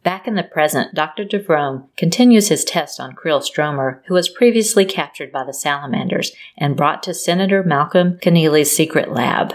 Back 0.03 0.27
in 0.27 0.35
the 0.35 0.43
present, 0.43 0.93
Dr. 0.93 1.23
DeVrome 1.23 1.87
continues 1.95 2.49
his 2.49 2.65
test 2.65 2.99
on 2.99 3.15
Krill 3.15 3.41
Stromer, 3.41 4.03
who 4.07 4.13
was 4.13 4.27
previously 4.27 4.83
captured 4.83 5.31
by 5.31 5.45
the 5.45 5.53
salamanders 5.53 6.33
and 6.57 6.75
brought 6.75 7.01
to 7.03 7.13
Senator 7.13 7.63
Malcolm 7.63 8.17
Keneally's 8.19 8.75
secret 8.75 9.11
lab. 9.11 9.53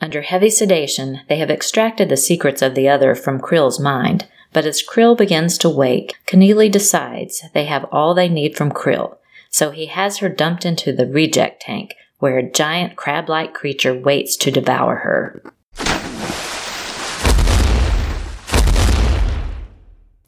Under 0.00 0.22
heavy 0.22 0.48
sedation, 0.48 1.20
they 1.28 1.38
have 1.38 1.50
extracted 1.50 2.08
the 2.08 2.16
secrets 2.16 2.62
of 2.62 2.74
the 2.74 2.88
other 2.88 3.14
from 3.14 3.40
Krill's 3.40 3.80
mind, 3.80 4.28
but 4.52 4.66
as 4.66 4.82
Krill 4.82 5.16
begins 5.16 5.58
to 5.58 5.68
wake, 5.68 6.14
Keneally 6.26 6.70
decides 6.70 7.42
they 7.54 7.64
have 7.66 7.86
all 7.92 8.14
they 8.14 8.28
need 8.28 8.56
from 8.56 8.72
Krill, 8.72 9.16
so 9.48 9.70
he 9.70 9.86
has 9.86 10.18
her 10.18 10.28
dumped 10.28 10.64
into 10.64 10.92
the 10.92 11.06
reject 11.06 11.62
tank, 11.62 11.94
where 12.18 12.38
a 12.38 12.50
giant 12.50 12.96
crab 12.96 13.28
like 13.28 13.54
creature 13.54 13.94
waits 13.94 14.36
to 14.36 14.50
devour 14.50 14.96
her. 14.96 15.42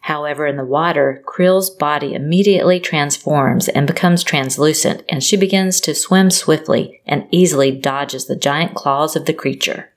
However, 0.07 0.47
in 0.47 0.57
the 0.57 0.65
water, 0.65 1.23
Krill's 1.25 1.71
body 1.71 2.13
immediately 2.13 2.81
transforms 2.81 3.69
and 3.69 3.87
becomes 3.87 4.25
translucent, 4.25 5.05
and 5.09 5.23
she 5.23 5.37
begins 5.37 5.81
to 5.81 5.95
swim 5.95 6.31
swiftly 6.31 7.01
and 7.07 7.27
easily 7.31 7.71
dodges 7.71 8.27
the 8.27 8.37
giant 8.37 8.75
claws 8.75 9.15
of 9.15 9.27
the 9.27 9.33
creature. 9.33 9.93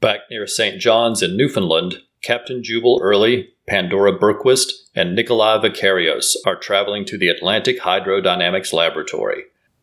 Back 0.00 0.20
near 0.40 0.46
St. 0.46 0.80
John's 0.80 1.22
in 1.22 1.36
Newfoundland, 1.36 1.96
Captain 2.22 2.64
Jubal 2.64 2.98
Early, 3.02 3.50
Pandora 3.68 4.18
Berquist, 4.18 4.72
and 4.94 5.14
Nikolai 5.14 5.58
Vicarios 5.58 6.34
are 6.46 6.56
traveling 6.56 7.04
to 7.04 7.18
the 7.18 7.28
Atlantic 7.28 7.78
Hydrodynamics 7.80 8.72
Laboratory. 8.72 9.42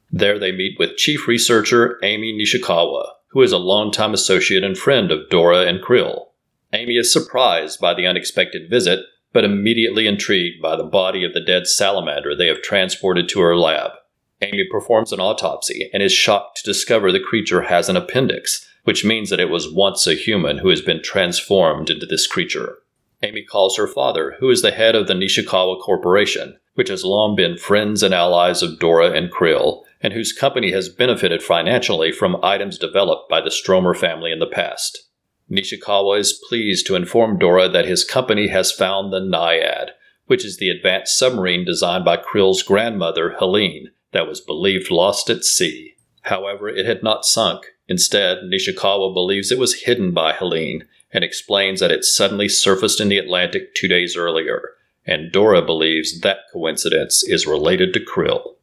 There 0.09 0.39
they 0.39 0.51
meet 0.51 0.79
with 0.79 0.97
Chief 0.97 1.27
Researcher 1.27 1.99
Amy 2.01 2.33
Nishikawa, 2.33 3.05
who 3.27 3.43
is 3.43 3.51
a 3.51 3.59
longtime 3.59 4.15
associate 4.15 4.63
and 4.63 4.75
friend 4.75 5.11
of 5.11 5.29
Dora 5.29 5.67
and 5.67 5.79
Krill. 5.79 6.29
Amy 6.73 6.95
is 6.95 7.13
surprised 7.13 7.79
by 7.79 7.93
the 7.93 8.07
unexpected 8.07 8.67
visit, 8.67 9.01
but 9.33 9.45
immediately 9.45 10.07
intrigued 10.07 10.59
by 10.59 10.75
the 10.75 10.83
body 10.83 11.23
of 11.23 11.33
the 11.33 11.45
dead 11.45 11.67
salamander 11.67 12.35
they 12.35 12.47
have 12.47 12.63
transported 12.63 13.29
to 13.29 13.41
her 13.41 13.55
lab. 13.55 13.91
Amy 14.41 14.63
performs 14.71 15.13
an 15.13 15.19
autopsy 15.19 15.91
and 15.93 16.01
is 16.01 16.11
shocked 16.11 16.57
to 16.57 16.71
discover 16.71 17.11
the 17.11 17.19
creature 17.19 17.61
has 17.61 17.89
an 17.89 17.95
appendix, 17.95 18.67
which 18.87 19.03
means 19.03 19.29
that 19.29 19.39
it 19.41 19.49
was 19.49 19.69
once 19.69 20.07
a 20.07 20.15
human 20.15 20.59
who 20.59 20.69
has 20.69 20.79
been 20.79 21.03
transformed 21.03 21.89
into 21.89 22.05
this 22.05 22.25
creature. 22.25 22.77
Amy 23.21 23.43
calls 23.43 23.75
her 23.75 23.85
father, 23.85 24.37
who 24.39 24.49
is 24.49 24.61
the 24.61 24.71
head 24.71 24.95
of 24.95 25.07
the 25.07 25.13
Nishikawa 25.13 25.81
Corporation, 25.81 26.57
which 26.75 26.87
has 26.87 27.03
long 27.03 27.35
been 27.35 27.57
friends 27.57 28.01
and 28.01 28.13
allies 28.13 28.63
of 28.63 28.79
Dora 28.79 29.11
and 29.11 29.29
Krill, 29.29 29.83
and 29.99 30.13
whose 30.13 30.31
company 30.31 30.71
has 30.71 30.87
benefited 30.87 31.43
financially 31.43 32.13
from 32.13 32.41
items 32.41 32.77
developed 32.77 33.29
by 33.29 33.41
the 33.41 33.51
Stromer 33.51 33.93
family 33.93 34.31
in 34.31 34.39
the 34.39 34.47
past. 34.47 35.09
Nishikawa 35.51 36.17
is 36.17 36.41
pleased 36.47 36.87
to 36.87 36.95
inform 36.95 37.37
Dora 37.37 37.67
that 37.67 37.89
his 37.89 38.05
company 38.05 38.47
has 38.47 38.71
found 38.71 39.11
the 39.11 39.19
Naiad, 39.19 39.89
which 40.27 40.45
is 40.45 40.59
the 40.59 40.69
advanced 40.69 41.17
submarine 41.17 41.65
designed 41.65 42.05
by 42.05 42.15
Krill's 42.15 42.63
grandmother, 42.63 43.35
Helene, 43.37 43.89
that 44.13 44.29
was 44.29 44.39
believed 44.39 44.89
lost 44.89 45.29
at 45.29 45.43
sea. 45.43 45.95
However, 46.21 46.69
it 46.69 46.85
had 46.85 47.03
not 47.03 47.25
sunk. 47.25 47.65
Instead, 47.87 48.39
Nishikawa 48.43 49.13
believes 49.13 49.51
it 49.51 49.59
was 49.59 49.83
hidden 49.83 50.13
by 50.13 50.33
Helene 50.33 50.85
and 51.11 51.23
explains 51.23 51.79
that 51.79 51.91
it 51.91 52.03
suddenly 52.03 52.49
surfaced 52.49 52.99
in 52.99 53.09
the 53.09 53.17
Atlantic 53.17 53.73
two 53.75 53.87
days 53.87 54.17
earlier, 54.17 54.71
and 55.05 55.31
Dora 55.31 55.61
believes 55.61 56.19
that 56.21 56.39
coincidence 56.51 57.23
is 57.23 57.47
related 57.47 57.93
to 57.93 57.99
Krill. 57.99 58.55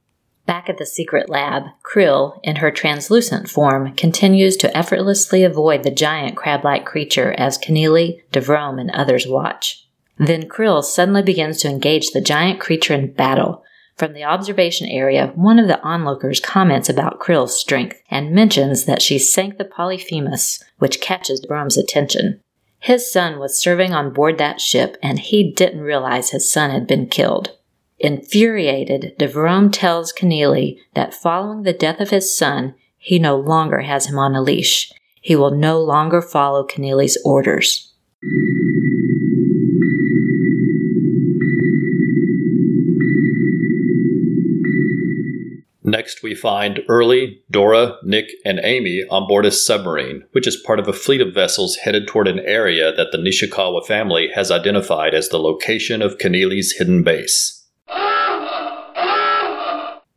Back 0.46 0.68
at 0.68 0.76
the 0.76 0.84
secret 0.84 1.30
lab, 1.30 1.62
Krill, 1.82 2.38
in 2.42 2.56
her 2.56 2.70
translucent 2.70 3.48
form, 3.48 3.94
continues 3.94 4.58
to 4.58 4.76
effortlessly 4.76 5.42
avoid 5.42 5.82
the 5.84 5.90
giant 5.90 6.36
crab 6.36 6.64
like 6.64 6.84
creature 6.84 7.32
as 7.38 7.56
Keneally, 7.56 8.20
DeVrome, 8.30 8.78
and 8.78 8.90
others 8.90 9.26
watch. 9.26 9.88
Then 10.18 10.46
Krill 10.46 10.84
suddenly 10.84 11.22
begins 11.22 11.58
to 11.62 11.68
engage 11.68 12.10
the 12.10 12.20
giant 12.20 12.60
creature 12.60 12.92
in 12.92 13.14
battle. 13.14 13.64
From 13.96 14.12
the 14.12 14.24
observation 14.24 14.88
area, 14.88 15.32
one 15.36 15.58
of 15.58 15.68
the 15.68 15.80
onlookers 15.82 16.40
comments 16.40 16.88
about 16.88 17.20
Krill's 17.20 17.58
strength 17.58 18.02
and 18.10 18.32
mentions 18.32 18.86
that 18.86 19.00
she 19.00 19.18
sank 19.18 19.56
the 19.56 19.64
Polyphemus, 19.64 20.62
which 20.78 21.00
catches 21.00 21.40
DeVrome's 21.40 21.76
attention. 21.76 22.40
His 22.80 23.10
son 23.10 23.38
was 23.38 23.58
serving 23.58 23.94
on 23.94 24.12
board 24.12 24.36
that 24.38 24.60
ship, 24.60 24.96
and 25.02 25.18
he 25.18 25.52
didn't 25.52 25.80
realize 25.80 26.30
his 26.30 26.50
son 26.50 26.70
had 26.70 26.86
been 26.86 27.06
killed. 27.06 27.56
Infuriated, 27.98 29.14
DeVrome 29.18 29.72
tells 29.72 30.12
Keneally 30.12 30.78
that 30.94 31.14
following 31.14 31.62
the 31.62 31.72
death 31.72 32.00
of 32.00 32.10
his 32.10 32.36
son, 32.36 32.74
he 32.98 33.18
no 33.18 33.36
longer 33.36 33.80
has 33.80 34.06
him 34.06 34.18
on 34.18 34.34
a 34.34 34.42
leash. 34.42 34.92
He 35.20 35.36
will 35.36 35.52
no 35.52 35.80
longer 35.80 36.20
follow 36.20 36.66
Keneally's 36.66 37.16
orders. 37.24 37.94
Next, 45.94 46.24
we 46.24 46.34
find 46.34 46.80
Early, 46.88 47.40
Dora, 47.52 47.98
Nick, 48.02 48.32
and 48.44 48.58
Amy 48.64 49.04
on 49.10 49.28
board 49.28 49.46
a 49.46 49.52
submarine, 49.52 50.24
which 50.32 50.44
is 50.44 50.56
part 50.56 50.80
of 50.80 50.88
a 50.88 50.92
fleet 50.92 51.20
of 51.20 51.32
vessels 51.32 51.76
headed 51.76 52.08
toward 52.08 52.26
an 52.26 52.40
area 52.40 52.92
that 52.96 53.12
the 53.12 53.18
Nishikawa 53.18 53.86
family 53.86 54.28
has 54.34 54.50
identified 54.50 55.14
as 55.14 55.28
the 55.28 55.38
location 55.38 56.02
of 56.02 56.18
Keneally's 56.18 56.72
hidden 56.72 57.04
base. 57.04 57.64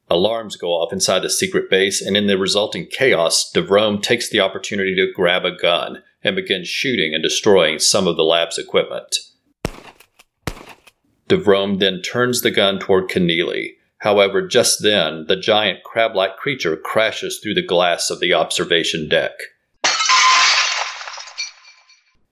Alarms 0.09 0.55
go 0.55 0.69
off 0.69 0.91
inside 0.91 1.19
the 1.19 1.29
secret 1.29 1.69
base, 1.69 2.01
and 2.01 2.17
in 2.17 2.25
the 2.25 2.39
resulting 2.39 2.87
chaos, 2.87 3.51
DeVrome 3.53 4.01
takes 4.01 4.31
the 4.31 4.39
opportunity 4.39 4.95
to 4.95 5.13
grab 5.13 5.45
a 5.45 5.55
gun 5.55 6.01
and 6.23 6.35
begins 6.35 6.67
shooting 6.67 7.13
and 7.13 7.21
destroying 7.21 7.77
some 7.77 8.07
of 8.07 8.17
the 8.17 8.23
lab's 8.23 8.57
equipment. 8.57 9.15
DeVrome 11.29 11.77
then 11.77 12.01
turns 12.01 12.41
the 12.41 12.49
gun 12.49 12.79
toward 12.79 13.11
Keneally. 13.11 13.76
However, 13.99 14.47
just 14.47 14.83
then, 14.83 15.25
the 15.27 15.35
giant 15.35 15.83
crab 15.83 16.15
like 16.15 16.37
creature 16.37 16.77
crashes 16.77 17.39
through 17.39 17.55
the 17.55 17.65
glass 17.65 18.09
of 18.09 18.19
the 18.19 18.33
observation 18.33 19.09
deck. 19.09 19.31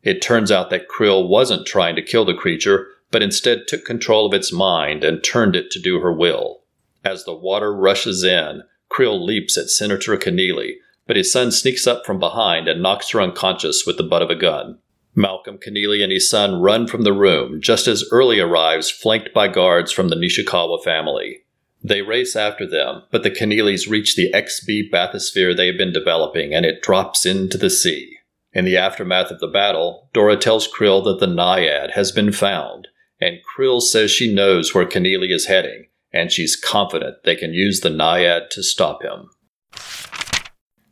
It 0.04 0.22
turns 0.22 0.52
out 0.52 0.70
that 0.70 0.88
Krill 0.88 1.28
wasn't 1.28 1.66
trying 1.66 1.96
to 1.96 2.04
kill 2.04 2.26
the 2.26 2.36
creature, 2.36 2.88
but 3.10 3.24
instead 3.24 3.68
took 3.68 3.84
control 3.84 4.28
of 4.28 4.34
its 4.34 4.54
mind 4.54 5.04
and 5.04 5.24
turned 5.24 5.56
it 5.56 5.72
to 5.72 5.80
do 5.80 6.00
her 6.00 6.14
will. 6.14 6.62
As 7.04 7.24
the 7.24 7.34
water 7.34 7.74
rushes 7.74 8.24
in, 8.24 8.62
Krill 8.92 9.20
leaps 9.20 9.58
at 9.58 9.70
Senator 9.70 10.16
Keneally, 10.18 10.76
but 11.08 11.16
his 11.16 11.32
son 11.32 11.52
sneaks 11.52 11.88
up 11.88 12.06
from 12.06 12.20
behind 12.20 12.68
and 12.68 12.84
knocks 12.84 13.10
her 13.12 13.22
unconscious 13.22 13.84
with 13.88 13.98
the 13.98 14.04
butt 14.04 14.22
of 14.22 14.30
a 14.30 14.36
gun. 14.36 14.78
Malcolm 15.16 15.58
Keneally 15.58 16.04
and 16.04 16.12
his 16.12 16.30
son 16.30 16.62
run 16.62 16.88
from 16.88 17.04
the 17.04 17.14
room 17.14 17.60
just 17.62 17.88
as 17.88 18.08
Early 18.12 18.40
arrives, 18.40 18.92
flanked 18.92 19.34
by 19.34 19.48
guards 19.48 19.92
from 19.92 20.10
the 20.10 20.16
Nishikawa 20.16 20.84
family. 20.84 21.45
They 21.88 22.02
race 22.02 22.36
after 22.36 22.66
them, 22.66 23.04
but 23.12 23.22
the 23.22 23.30
Keneallys 23.30 23.88
reach 23.88 24.16
the 24.16 24.32
XB 24.34 24.90
bathysphere 24.92 25.56
they 25.56 25.68
have 25.68 25.78
been 25.78 25.94
developing 25.94 26.54
and 26.54 26.66
it 26.66 26.82
drops 26.82 27.28
into 27.28 27.60
the 27.60 27.70
sea. 27.70 28.18
In 28.54 28.66
the 28.66 28.78
aftermath 28.78 29.30
of 29.30 29.40
the 29.40 29.48
battle, 29.48 30.10
Dora 30.12 30.36
tells 30.36 30.68
Krill 30.68 31.04
that 31.04 31.20
the 31.20 31.32
Naiad 31.32 31.92
has 31.92 32.12
been 32.12 32.32
found, 32.32 32.88
and 33.22 33.38
Krill 33.56 33.82
says 33.82 34.10
she 34.10 34.34
knows 34.34 34.74
where 34.74 34.88
Keneally 34.88 35.30
is 35.30 35.46
heading 35.46 35.86
and 36.12 36.32
she's 36.32 36.56
confident 36.56 37.18
they 37.24 37.36
can 37.36 37.54
use 37.54 37.82
the 37.82 37.90
Naiad 37.90 38.50
to 38.52 38.64
stop 38.64 39.04
him. 39.04 39.30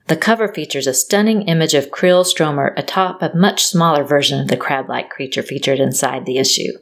The 0.07 0.17
cover 0.17 0.49
features 0.49 0.85
a 0.85 0.93
stunning 0.93 1.43
image 1.43 1.73
of 1.73 1.89
Krill 1.89 2.25
Stromer 2.25 2.73
atop 2.77 3.21
a 3.21 3.33
much 3.33 3.65
smaller 3.65 4.03
version 4.03 4.41
of 4.41 4.49
the 4.49 4.57
crab 4.57 4.89
like 4.89 5.09
creature 5.09 5.41
featured 5.41 5.79
inside 5.79 6.25
the 6.25 6.37
issue. 6.37 6.73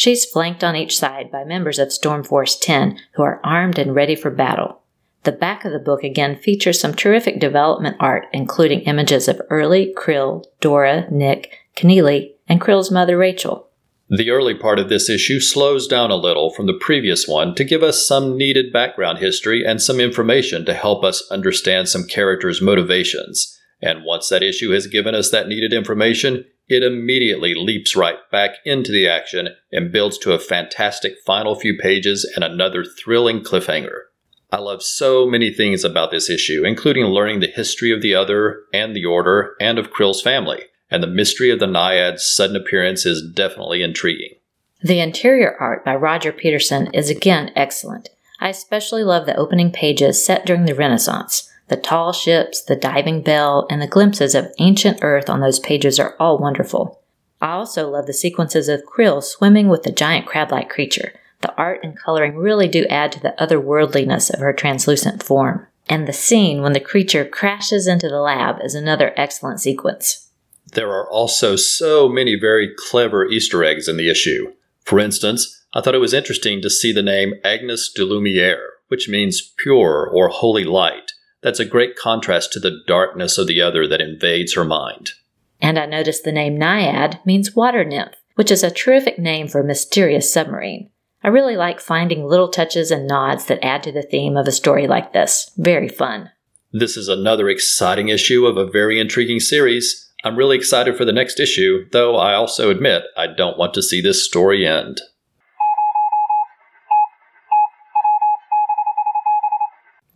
She's 0.00 0.24
flanked 0.24 0.64
on 0.64 0.76
each 0.76 0.96
side 0.96 1.30
by 1.30 1.44
members 1.44 1.78
of 1.78 1.92
Storm 1.92 2.24
Force 2.24 2.58
10 2.58 2.98
who 3.16 3.22
are 3.22 3.38
armed 3.44 3.78
and 3.78 3.94
ready 3.94 4.16
for 4.16 4.30
battle. 4.30 4.80
The 5.24 5.30
back 5.32 5.66
of 5.66 5.72
the 5.72 5.78
book 5.78 6.02
again 6.02 6.36
features 6.36 6.80
some 6.80 6.94
terrific 6.94 7.38
development 7.38 7.98
art, 8.00 8.24
including 8.32 8.80
images 8.84 9.28
of 9.28 9.42
Early, 9.50 9.92
Krill, 9.94 10.46
Dora, 10.62 11.06
Nick, 11.10 11.52
Keneally, 11.76 12.32
and 12.48 12.62
Krill's 12.62 12.90
mother 12.90 13.18
Rachel. 13.18 13.68
The 14.08 14.30
early 14.30 14.54
part 14.54 14.78
of 14.78 14.88
this 14.88 15.10
issue 15.10 15.38
slows 15.38 15.86
down 15.86 16.10
a 16.10 16.16
little 16.16 16.50
from 16.50 16.64
the 16.64 16.80
previous 16.80 17.28
one 17.28 17.54
to 17.56 17.62
give 17.62 17.82
us 17.82 18.08
some 18.08 18.38
needed 18.38 18.72
background 18.72 19.18
history 19.18 19.66
and 19.66 19.82
some 19.82 20.00
information 20.00 20.64
to 20.64 20.72
help 20.72 21.04
us 21.04 21.30
understand 21.30 21.90
some 21.90 22.04
characters' 22.04 22.62
motivations. 22.62 23.54
And 23.82 24.02
once 24.02 24.30
that 24.30 24.42
issue 24.42 24.70
has 24.70 24.86
given 24.86 25.14
us 25.14 25.30
that 25.30 25.46
needed 25.46 25.74
information, 25.74 26.46
it 26.70 26.82
immediately 26.82 27.54
leaps 27.54 27.96
right 27.96 28.18
back 28.30 28.56
into 28.64 28.92
the 28.92 29.08
action 29.08 29.50
and 29.72 29.92
builds 29.92 30.16
to 30.18 30.32
a 30.32 30.38
fantastic 30.38 31.14
final 31.26 31.54
few 31.54 31.76
pages 31.76 32.24
and 32.34 32.44
another 32.44 32.84
thrilling 32.84 33.40
cliffhanger. 33.40 34.04
I 34.52 34.58
love 34.58 34.82
so 34.82 35.26
many 35.26 35.52
things 35.52 35.84
about 35.84 36.10
this 36.10 36.30
issue, 36.30 36.64
including 36.64 37.04
learning 37.06 37.40
the 37.40 37.46
history 37.46 37.92
of 37.92 38.02
the 38.02 38.14
Other 38.14 38.62
and 38.72 38.96
the 38.96 39.04
Order 39.04 39.54
and 39.60 39.78
of 39.78 39.90
Krill's 39.90 40.22
family 40.22 40.64
and 40.90 41.02
the 41.02 41.08
mystery 41.08 41.50
of 41.50 41.60
the 41.60 41.66
Naiad's 41.66 42.26
sudden 42.26 42.56
appearance 42.56 43.06
is 43.06 43.22
definitely 43.22 43.82
intriguing. 43.82 44.34
The 44.82 45.00
interior 45.00 45.56
art 45.60 45.84
by 45.84 45.94
Roger 45.94 46.32
Peterson 46.32 46.88
is 46.92 47.10
again 47.10 47.52
excellent. 47.54 48.08
I 48.40 48.48
especially 48.48 49.04
love 49.04 49.26
the 49.26 49.36
opening 49.36 49.70
pages 49.70 50.24
set 50.24 50.46
during 50.46 50.64
the 50.64 50.74
Renaissance. 50.74 51.49
The 51.70 51.76
tall 51.76 52.12
ships, 52.12 52.64
the 52.64 52.74
diving 52.74 53.22
bell, 53.22 53.68
and 53.70 53.80
the 53.80 53.86
glimpses 53.86 54.34
of 54.34 54.52
ancient 54.58 54.98
Earth 55.02 55.30
on 55.30 55.38
those 55.38 55.60
pages 55.60 56.00
are 56.00 56.16
all 56.18 56.36
wonderful. 56.36 57.00
I 57.40 57.52
also 57.52 57.88
love 57.88 58.06
the 58.06 58.12
sequences 58.12 58.68
of 58.68 58.82
Krill 58.82 59.22
swimming 59.22 59.68
with 59.68 59.84
the 59.84 59.92
giant 59.92 60.26
crab 60.26 60.50
like 60.50 60.68
creature. 60.68 61.12
The 61.42 61.54
art 61.54 61.78
and 61.84 61.96
coloring 61.96 62.34
really 62.36 62.66
do 62.66 62.86
add 62.86 63.12
to 63.12 63.20
the 63.20 63.36
otherworldliness 63.38 64.34
of 64.34 64.40
her 64.40 64.52
translucent 64.52 65.22
form. 65.22 65.64
And 65.88 66.08
the 66.08 66.12
scene 66.12 66.60
when 66.60 66.72
the 66.72 66.80
creature 66.80 67.24
crashes 67.24 67.86
into 67.86 68.08
the 68.08 68.20
lab 68.20 68.56
is 68.64 68.74
another 68.74 69.14
excellent 69.16 69.60
sequence. 69.60 70.28
There 70.72 70.90
are 70.90 71.08
also 71.08 71.54
so 71.54 72.08
many 72.08 72.34
very 72.34 72.68
clever 72.76 73.26
Easter 73.26 73.62
eggs 73.62 73.86
in 73.86 73.96
the 73.96 74.10
issue. 74.10 74.52
For 74.82 74.98
instance, 74.98 75.62
I 75.72 75.80
thought 75.80 75.94
it 75.94 75.98
was 75.98 76.14
interesting 76.14 76.62
to 76.62 76.68
see 76.68 76.92
the 76.92 77.00
name 77.00 77.34
Agnes 77.44 77.92
de 77.94 78.04
Lumiere, 78.04 78.70
which 78.88 79.08
means 79.08 79.52
pure 79.56 80.10
or 80.12 80.30
holy 80.30 80.64
light. 80.64 81.12
That's 81.42 81.60
a 81.60 81.64
great 81.64 81.96
contrast 81.96 82.52
to 82.52 82.60
the 82.60 82.80
darkness 82.86 83.38
of 83.38 83.46
the 83.46 83.60
other 83.60 83.86
that 83.88 84.00
invades 84.00 84.54
her 84.54 84.64
mind. 84.64 85.12
And 85.60 85.78
I 85.78 85.86
noticed 85.86 86.24
the 86.24 86.32
name 86.32 86.58
Naiad 86.58 87.20
means 87.24 87.54
water 87.54 87.84
nymph, 87.84 88.14
which 88.34 88.50
is 88.50 88.62
a 88.62 88.70
terrific 88.70 89.18
name 89.18 89.48
for 89.48 89.60
a 89.60 89.64
mysterious 89.64 90.32
submarine. 90.32 90.90
I 91.22 91.28
really 91.28 91.56
like 91.56 91.80
finding 91.80 92.24
little 92.24 92.48
touches 92.48 92.90
and 92.90 93.06
nods 93.06 93.44
that 93.46 93.62
add 93.62 93.82
to 93.82 93.92
the 93.92 94.02
theme 94.02 94.36
of 94.36 94.48
a 94.48 94.52
story 94.52 94.86
like 94.86 95.12
this. 95.12 95.50
Very 95.56 95.88
fun. 95.88 96.30
This 96.72 96.96
is 96.96 97.08
another 97.08 97.48
exciting 97.48 98.08
issue 98.08 98.46
of 98.46 98.56
a 98.56 98.70
very 98.70 98.98
intriguing 98.98 99.40
series. 99.40 100.10
I'm 100.24 100.36
really 100.36 100.56
excited 100.56 100.96
for 100.96 101.04
the 101.04 101.12
next 101.12 101.40
issue, 101.40 101.86
though 101.92 102.16
I 102.16 102.34
also 102.34 102.70
admit 102.70 103.02
I 103.16 103.26
don't 103.26 103.58
want 103.58 103.74
to 103.74 103.82
see 103.82 104.00
this 104.00 104.24
story 104.24 104.66
end. 104.66 105.00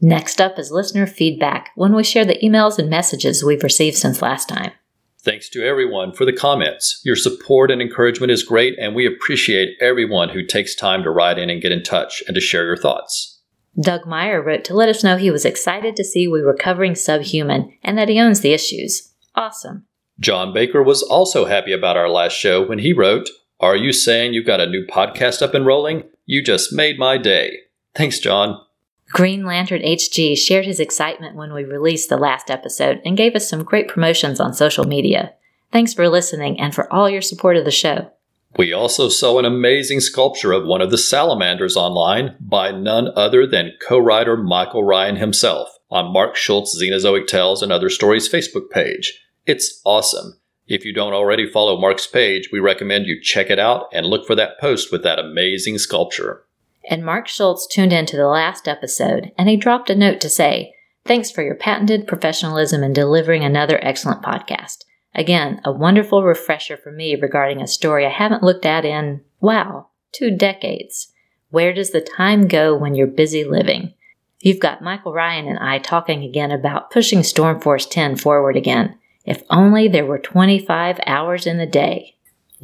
Next 0.05 0.39
up 0.39 0.59
is 0.59 0.71
listener 0.71 1.07
feedback 1.07 1.71
when 1.77 1.95
we 1.95 2.05
share 2.05 2.27
the 2.27 2.39
emails 2.43 2.79
and 2.79 2.91
messages 2.91 3.43
we've 3.43 3.63
received 3.63 3.97
since 3.97 4.21
last 4.21 4.51
time. 4.51 4.73
Thanks 5.23 5.49
to 5.49 5.65
everyone 5.65 6.13
for 6.13 6.27
the 6.27 6.33
comments. 6.35 7.01
Your 7.07 7.17
support 7.17 7.71
and 7.71 7.81
encouragement 7.81 8.31
is 8.31 8.43
great, 8.43 8.79
and 8.79 8.95
we 8.95 9.07
appreciate 9.07 9.79
everyone 9.81 10.29
who 10.29 10.45
takes 10.45 10.75
time 10.75 11.03
to 11.05 11.11
write 11.11 11.39
in 11.39 11.49
and 11.49 11.63
get 11.63 11.73
in 11.73 11.83
touch 11.83 12.23
and 12.27 12.35
to 12.35 12.41
share 12.43 12.67
your 12.67 12.77
thoughts. 12.77 13.41
Doug 13.81 14.07
Meyer 14.07 14.43
wrote 14.43 14.63
to 14.65 14.75
let 14.75 14.91
us 14.91 15.03
know 15.03 15.17
he 15.17 15.31
was 15.31 15.47
excited 15.47 15.97
to 15.97 16.05
see 16.05 16.29
we 16.29 16.43
were 16.43 16.55
covering 16.55 16.95
Subhuman 16.95 17.73
and 17.83 17.97
that 17.97 18.11
he 18.11 18.21
owns 18.21 18.41
the 18.41 18.53
issues. 18.53 19.11
Awesome. 19.35 19.87
John 20.21 20.53
Baker 20.53 20.83
was 20.83 21.03
also 21.03 21.47
happy 21.47 21.73
about 21.73 21.97
our 21.97 22.11
last 22.11 22.35
show 22.35 22.63
when 22.63 22.81
he 22.81 22.93
wrote, 22.93 23.31
Are 23.59 23.75
you 23.75 23.95
saying 23.95 24.35
you've 24.35 24.47
got 24.47 24.61
a 24.61 24.69
new 24.69 24.87
podcast 24.87 25.41
up 25.41 25.55
and 25.55 25.65
rolling? 25.65 26.03
You 26.27 26.45
just 26.45 26.75
made 26.75 26.99
my 26.99 27.17
day. 27.17 27.57
Thanks, 27.95 28.19
John. 28.19 28.61
Green 29.11 29.45
Lantern 29.45 29.83
HG 29.83 30.37
shared 30.37 30.65
his 30.65 30.81
excitement 30.81 31.37
when 31.37 31.53
we 31.53 31.65
released 31.65 32.09
the 32.09 32.17
last 32.17 32.51
episode 32.51 33.01
and 33.05 33.17
gave 33.17 33.35
us 33.37 33.49
some 33.49 33.63
great 33.63 33.89
promotions 33.89 34.41
on 34.41 34.55
social 34.55 34.85
media. 34.85 35.33
Thanks 35.71 35.95
for 35.95 36.09
listening 36.09 36.59
and 36.59 36.75
for 36.75 36.93
all 36.93 37.09
your 37.09 37.23
support 37.23 37.57
of 37.57 37.65
the 37.65 37.71
show. 37.71 38.11
We 38.57 38.73
also 38.73 39.09
saw 39.09 39.39
an 39.39 39.45
amazing 39.45 40.01
sculpture 40.01 40.53
of 40.53 40.65
one 40.65 40.81
of 40.81 40.91
the 40.91 40.99
salamanders 40.99 41.77
online 41.77 42.37
by 42.41 42.71
none 42.71 43.09
other 43.17 43.47
than 43.47 43.73
co 43.87 43.99
writer 43.99 44.37
Michael 44.37 44.85
Ryan 44.85 45.17
himself 45.17 45.69
on 45.91 46.13
Mark 46.13 46.37
Schultz 46.37 46.81
Xenozoic 46.81 47.27
Tales 47.27 47.63
and 47.63 47.73
Other 47.73 47.91
Stories 47.91 48.29
Facebook 48.29 48.71
page. 48.71 49.21
It's 49.47 49.81
awesome. 49.85 50.39
If 50.67 50.85
you 50.85 50.95
don't 50.95 51.13
already 51.13 51.51
follow 51.51 51.79
Mark's 51.79 52.07
page, 52.07 52.51
we 52.53 52.61
recommend 52.61 53.07
you 53.07 53.21
check 53.21 53.51
it 53.51 53.59
out 53.59 53.89
and 53.93 54.07
look 54.07 54.27
for 54.27 54.35
that 54.37 54.59
post 54.61 54.91
with 54.91 55.03
that 55.03 55.19
amazing 55.19 55.79
sculpture. 55.79 56.45
And 56.89 57.05
Mark 57.05 57.29
Schultz 57.29 57.67
tuned 57.67 57.93
in 57.93 58.07
to 58.07 58.17
the 58.17 58.27
last 58.27 58.69
episode 58.69 59.33
and 59.39 59.49
he 59.49 59.57
dropped 59.57 59.91
a 59.91 59.95
note 59.95 60.21
to 60.21 60.29
say, 60.29 60.75
Thanks 61.07 61.31
for 61.31 61.43
your 61.43 61.55
patented 61.55 62.07
professionalism 62.07 62.83
in 62.83 62.93
delivering 62.93 63.45
another 63.45 63.79
excellent 63.83 64.23
podcast. 64.23 64.85
Again, 65.15 65.61
a 65.65 65.71
wonderful 65.71 66.25
refresher 66.25 66.77
for 66.77 66.91
me 66.91 67.15
regarding 67.15 67.61
a 67.61 67.67
story 67.67 68.07
I 68.07 68.11
haven't 68.11 68.43
looked 68.43 68.67
at 68.67 68.85
in, 68.85 69.21
wow, 69.41 69.89
two 70.13 70.37
decades. 70.37 71.13
Where 71.51 71.73
does 71.73 71.91
the 71.91 72.01
time 72.01 72.49
go 72.49 72.75
when 72.75 72.95
you're 72.95 73.07
busy 73.07 73.45
living? 73.45 73.95
You've 74.41 74.61
got 74.61 74.83
Michael 74.83 75.13
Ryan 75.13 75.47
and 75.47 75.59
I 75.59 75.79
talking 75.79 76.25
again 76.25 76.51
about 76.51 76.91
pushing 76.91 77.21
Stormforce 77.21 77.89
10 77.89 78.17
forward 78.17 78.57
again. 78.57 78.99
If 79.25 79.43
only 79.51 79.89
there 79.89 80.05
were 80.05 80.19
25 80.19 81.01
hours 81.07 81.47
in 81.47 81.59
the 81.59 81.67
day. 81.67 82.14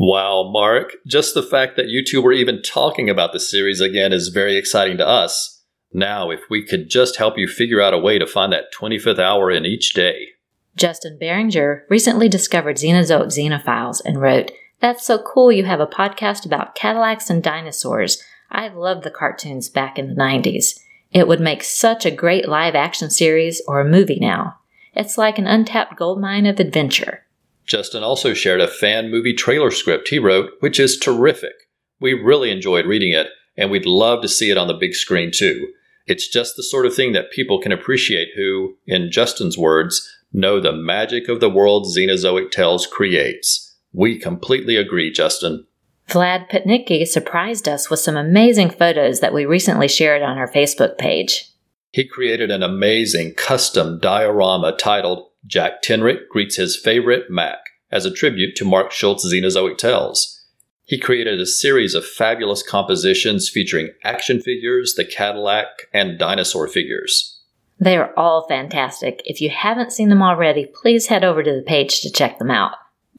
Wow, 0.02 0.48
Mark, 0.50 0.94
just 1.06 1.34
the 1.34 1.42
fact 1.42 1.76
that 1.76 1.88
you 1.88 2.02
two 2.02 2.22
were 2.22 2.32
even 2.32 2.62
talking 2.62 3.10
about 3.10 3.34
the 3.34 3.38
series 3.38 3.82
again 3.82 4.14
is 4.14 4.28
very 4.28 4.56
exciting 4.56 4.96
to 4.96 5.06
us. 5.06 5.62
Now, 5.92 6.30
if 6.30 6.40
we 6.48 6.64
could 6.64 6.88
just 6.88 7.16
help 7.16 7.36
you 7.36 7.46
figure 7.46 7.82
out 7.82 7.92
a 7.92 7.98
way 7.98 8.18
to 8.18 8.26
find 8.26 8.50
that 8.50 8.72
25th 8.72 9.18
hour 9.18 9.50
in 9.50 9.66
each 9.66 9.92
day. 9.92 10.28
Justin 10.74 11.18
Beringer 11.18 11.84
recently 11.90 12.30
discovered 12.30 12.78
Xenozoic 12.78 13.26
Xenophiles 13.26 14.00
and 14.02 14.22
wrote, 14.22 14.52
That's 14.80 15.04
so 15.04 15.18
cool 15.18 15.52
you 15.52 15.64
have 15.64 15.80
a 15.80 15.86
podcast 15.86 16.46
about 16.46 16.74
Cadillacs 16.74 17.28
and 17.28 17.42
dinosaurs. 17.42 18.22
I've 18.50 18.76
loved 18.76 19.04
the 19.04 19.10
cartoons 19.10 19.68
back 19.68 19.98
in 19.98 20.08
the 20.08 20.14
90s. 20.18 20.80
It 21.12 21.28
would 21.28 21.40
make 21.40 21.62
such 21.62 22.06
a 22.06 22.10
great 22.10 22.48
live 22.48 22.74
action 22.74 23.10
series 23.10 23.60
or 23.68 23.80
a 23.80 23.84
movie 23.84 24.18
now. 24.18 24.60
It's 24.94 25.18
like 25.18 25.38
an 25.38 25.46
untapped 25.46 25.98
goldmine 25.98 26.46
of 26.46 26.58
adventure. 26.58 27.26
Justin 27.70 28.02
also 28.02 28.34
shared 28.34 28.60
a 28.60 28.66
fan 28.66 29.12
movie 29.12 29.32
trailer 29.32 29.70
script 29.70 30.08
he 30.08 30.18
wrote, 30.18 30.50
which 30.58 30.80
is 30.80 30.98
terrific. 30.98 31.54
We 32.00 32.14
really 32.14 32.50
enjoyed 32.50 32.84
reading 32.84 33.12
it, 33.12 33.28
and 33.56 33.70
we'd 33.70 33.86
love 33.86 34.22
to 34.22 34.28
see 34.28 34.50
it 34.50 34.58
on 34.58 34.66
the 34.66 34.74
big 34.74 34.92
screen 34.92 35.30
too. 35.32 35.68
It's 36.04 36.28
just 36.28 36.56
the 36.56 36.64
sort 36.64 36.84
of 36.84 36.94
thing 36.94 37.12
that 37.12 37.30
people 37.30 37.60
can 37.60 37.70
appreciate 37.70 38.30
who, 38.34 38.76
in 38.88 39.12
Justin's 39.12 39.56
words, 39.56 40.04
know 40.32 40.58
the 40.58 40.72
magic 40.72 41.28
of 41.28 41.38
the 41.38 41.48
world 41.48 41.86
Xenozoic 41.86 42.50
Tales 42.50 42.88
creates. 42.88 43.76
We 43.92 44.18
completely 44.18 44.74
agree, 44.74 45.12
Justin. 45.12 45.64
Vlad 46.08 46.50
Petnicki 46.50 47.06
surprised 47.06 47.68
us 47.68 47.88
with 47.88 48.00
some 48.00 48.16
amazing 48.16 48.70
photos 48.70 49.20
that 49.20 49.32
we 49.32 49.46
recently 49.46 49.86
shared 49.86 50.22
on 50.22 50.38
our 50.38 50.50
Facebook 50.50 50.98
page. 50.98 51.52
He 51.92 52.04
created 52.04 52.50
an 52.50 52.64
amazing 52.64 53.34
custom 53.34 54.00
diorama 54.00 54.76
titled 54.76 55.29
Jack 55.46 55.82
Tenrec 55.82 56.28
Greets 56.28 56.56
His 56.56 56.76
Favorite 56.76 57.30
Mac 57.30 57.58
as 57.90 58.04
a 58.04 58.12
tribute 58.12 58.56
to 58.56 58.64
Mark 58.64 58.92
Schultz's 58.92 59.32
Xenozoic 59.32 59.78
Tales. 59.78 60.36
He 60.84 60.98
created 60.98 61.40
a 61.40 61.46
series 61.46 61.94
of 61.94 62.04
fabulous 62.04 62.62
compositions 62.62 63.48
featuring 63.48 63.90
action 64.02 64.40
figures, 64.40 64.94
the 64.94 65.04
Cadillac, 65.04 65.66
and 65.92 66.18
dinosaur 66.18 66.66
figures. 66.66 67.40
They 67.78 67.96
are 67.96 68.12
all 68.16 68.46
fantastic. 68.48 69.22
If 69.24 69.40
you 69.40 69.50
haven't 69.50 69.92
seen 69.92 70.08
them 70.08 70.22
already, 70.22 70.66
please 70.66 71.06
head 71.06 71.24
over 71.24 71.42
to 71.42 71.52
the 71.52 71.62
page 71.62 72.00
to 72.02 72.10
check 72.10 72.38
them 72.38 72.50
out. 72.50 72.72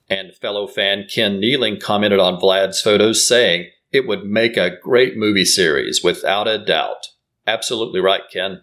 And 0.10 0.36
fellow 0.36 0.68
fan 0.68 1.08
Ken 1.14 1.40
Nealing 1.40 1.80
commented 1.80 2.20
on 2.20 2.40
Vlad's 2.40 2.82
photos 2.82 3.26
saying, 3.26 3.70
it 3.92 4.08
would 4.08 4.26
make 4.26 4.58
a 4.58 4.78
great 4.82 5.18
movie 5.18 5.46
series, 5.46 6.04
without 6.04 6.48
a 6.48 6.64
doubt. 6.64 7.08
Absolutely 7.46 8.00
right, 8.00 8.22
Ken. 8.32 8.62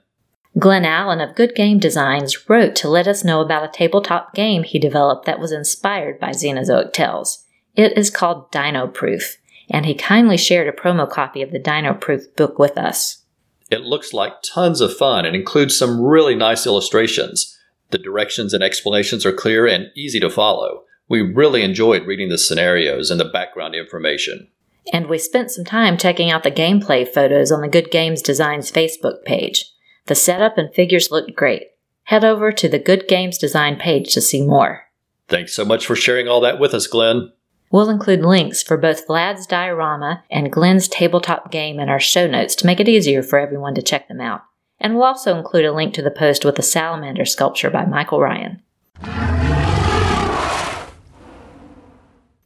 Glenn 0.59 0.85
Allen 0.85 1.21
of 1.21 1.37
Good 1.37 1.55
Game 1.55 1.79
Designs 1.79 2.49
wrote 2.49 2.75
to 2.77 2.89
let 2.89 3.07
us 3.07 3.23
know 3.23 3.41
about 3.41 3.65
a 3.65 3.69
tabletop 3.69 4.35
game 4.35 4.65
he 4.65 4.79
developed 4.79 5.25
that 5.27 5.39
was 5.39 5.53
inspired 5.53 6.19
by 6.19 6.31
Xenozoic 6.31 6.93
Tales. 6.93 7.45
It 7.77 7.97
is 7.97 8.11
called 8.11 8.51
Dino 8.51 8.89
Proof, 8.89 9.37
and 9.71 9.87
he 9.87 9.95
kindly 9.95 10.37
shared 10.37 10.67
a 10.67 10.73
promo 10.73 11.09
copy 11.09 11.43
of 11.43 11.53
the 11.53 11.61
Dino 11.61 11.95
Proof 11.95 12.35
book 12.35 12.59
with 12.59 12.77
us. 12.77 13.23
It 13.71 13.83
looks 13.83 14.13
like 14.13 14.43
tons 14.43 14.81
of 14.81 14.97
fun 14.97 15.25
and 15.25 15.37
includes 15.37 15.79
some 15.79 16.01
really 16.01 16.35
nice 16.35 16.67
illustrations. 16.67 17.57
The 17.91 17.99
directions 17.99 18.53
and 18.53 18.65
explanations 18.65 19.25
are 19.25 19.33
clear 19.33 19.67
and 19.67 19.93
easy 19.95 20.19
to 20.21 20.31
follow. 20.31 20.85
We 21.09 21.21
really 21.21 21.63
enjoyed 21.63 22.07
reading 22.07 22.31
the 22.31 22.39
scenarios 22.39 23.11
and 23.11 23.21
the 23.21 23.27
background 23.27 23.77
information. 23.77 24.49
And 24.93 25.07
we 25.07 25.19
spent 25.19 25.51
some 25.51 25.67
time 25.67 25.99
checking 25.99 26.31
out 26.31 26.43
the 26.43 26.51
gameplay 26.51 27.07
photos 27.07 27.53
on 27.53 27.61
the 27.61 27.69
Good 27.69 27.91
Games 27.91 28.23
Designs 28.23 28.73
Facebook 28.73 29.23
page. 29.25 29.67
The 30.09 30.15
setup 30.15 30.57
and 30.57 30.73
figures 30.73 31.11
looked 31.11 31.37
great. 31.37 31.69
Head 32.05 32.25
over 32.25 32.51
to 32.51 32.67
the 32.67 32.79
Good 32.79 33.07
Games 33.09 33.37
Design 33.37 33.77
page 33.77 34.15
to 34.15 34.23
see 34.23 34.41
more. 34.41 34.85
Thanks 35.29 35.55
so 35.55 35.67
much 35.67 35.85
for 35.85 35.95
sharing 35.95 36.27
all 36.27 36.41
that 36.41 36.59
with 36.59 36.73
us, 36.73 36.87
Glenn. 36.87 37.31
We'll 37.71 37.91
include 37.91 38.23
links 38.23 38.63
for 38.63 38.79
both 38.79 39.07
Vlad's 39.07 39.47
diorama 39.47 40.25
and 40.31 40.51
Glenn's 40.51 40.89
tabletop 40.89 41.51
game 41.51 41.79
in 41.79 41.91
our 41.91 42.01
show 42.01 42.27
notes 42.27 42.55
to 42.57 42.67
make 42.67 42.81
it 42.81 42.89
easier 42.89 43.23
for 43.23 43.39
everyone 43.39 43.75
to 43.75 43.83
check 43.83 44.09
them 44.09 44.23
out. 44.23 44.41
And 44.81 44.95
we'll 44.95 45.05
also 45.05 45.37
include 45.37 45.67
a 45.67 45.75
link 45.75 45.93
to 45.93 46.03
the 46.03 46.11
post 46.11 46.43
with 46.43 46.55
the 46.55 46.63
salamander 46.63 47.27
sculpture 47.27 47.69
by 47.69 47.85
Michael 47.85 48.21
Ryan. 48.21 48.63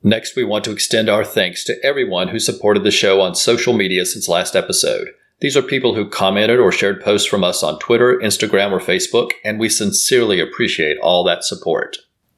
Next, 0.02 0.34
we 0.34 0.42
want 0.42 0.64
to 0.64 0.72
extend 0.72 1.08
our 1.08 1.24
thanks 1.24 1.62
to 1.66 1.76
everyone 1.84 2.26
who 2.26 2.40
supported 2.40 2.82
the 2.82 2.90
show 2.90 3.20
on 3.20 3.36
social 3.36 3.72
media 3.72 4.04
since 4.04 4.26
last 4.26 4.56
episode. 4.56 5.10
These 5.42 5.56
are 5.56 5.62
people 5.62 5.96
who 5.96 6.08
commented 6.08 6.60
or 6.60 6.70
shared 6.70 7.02
posts 7.02 7.26
from 7.26 7.42
us 7.42 7.64
on 7.64 7.80
Twitter, 7.80 8.16
Instagram, 8.22 8.70
or 8.70 8.78
Facebook, 8.78 9.32
and 9.44 9.58
we 9.58 9.68
sincerely 9.68 10.38
appreciate 10.38 10.98
all 10.98 11.24
that 11.24 11.42
support. 11.42 11.96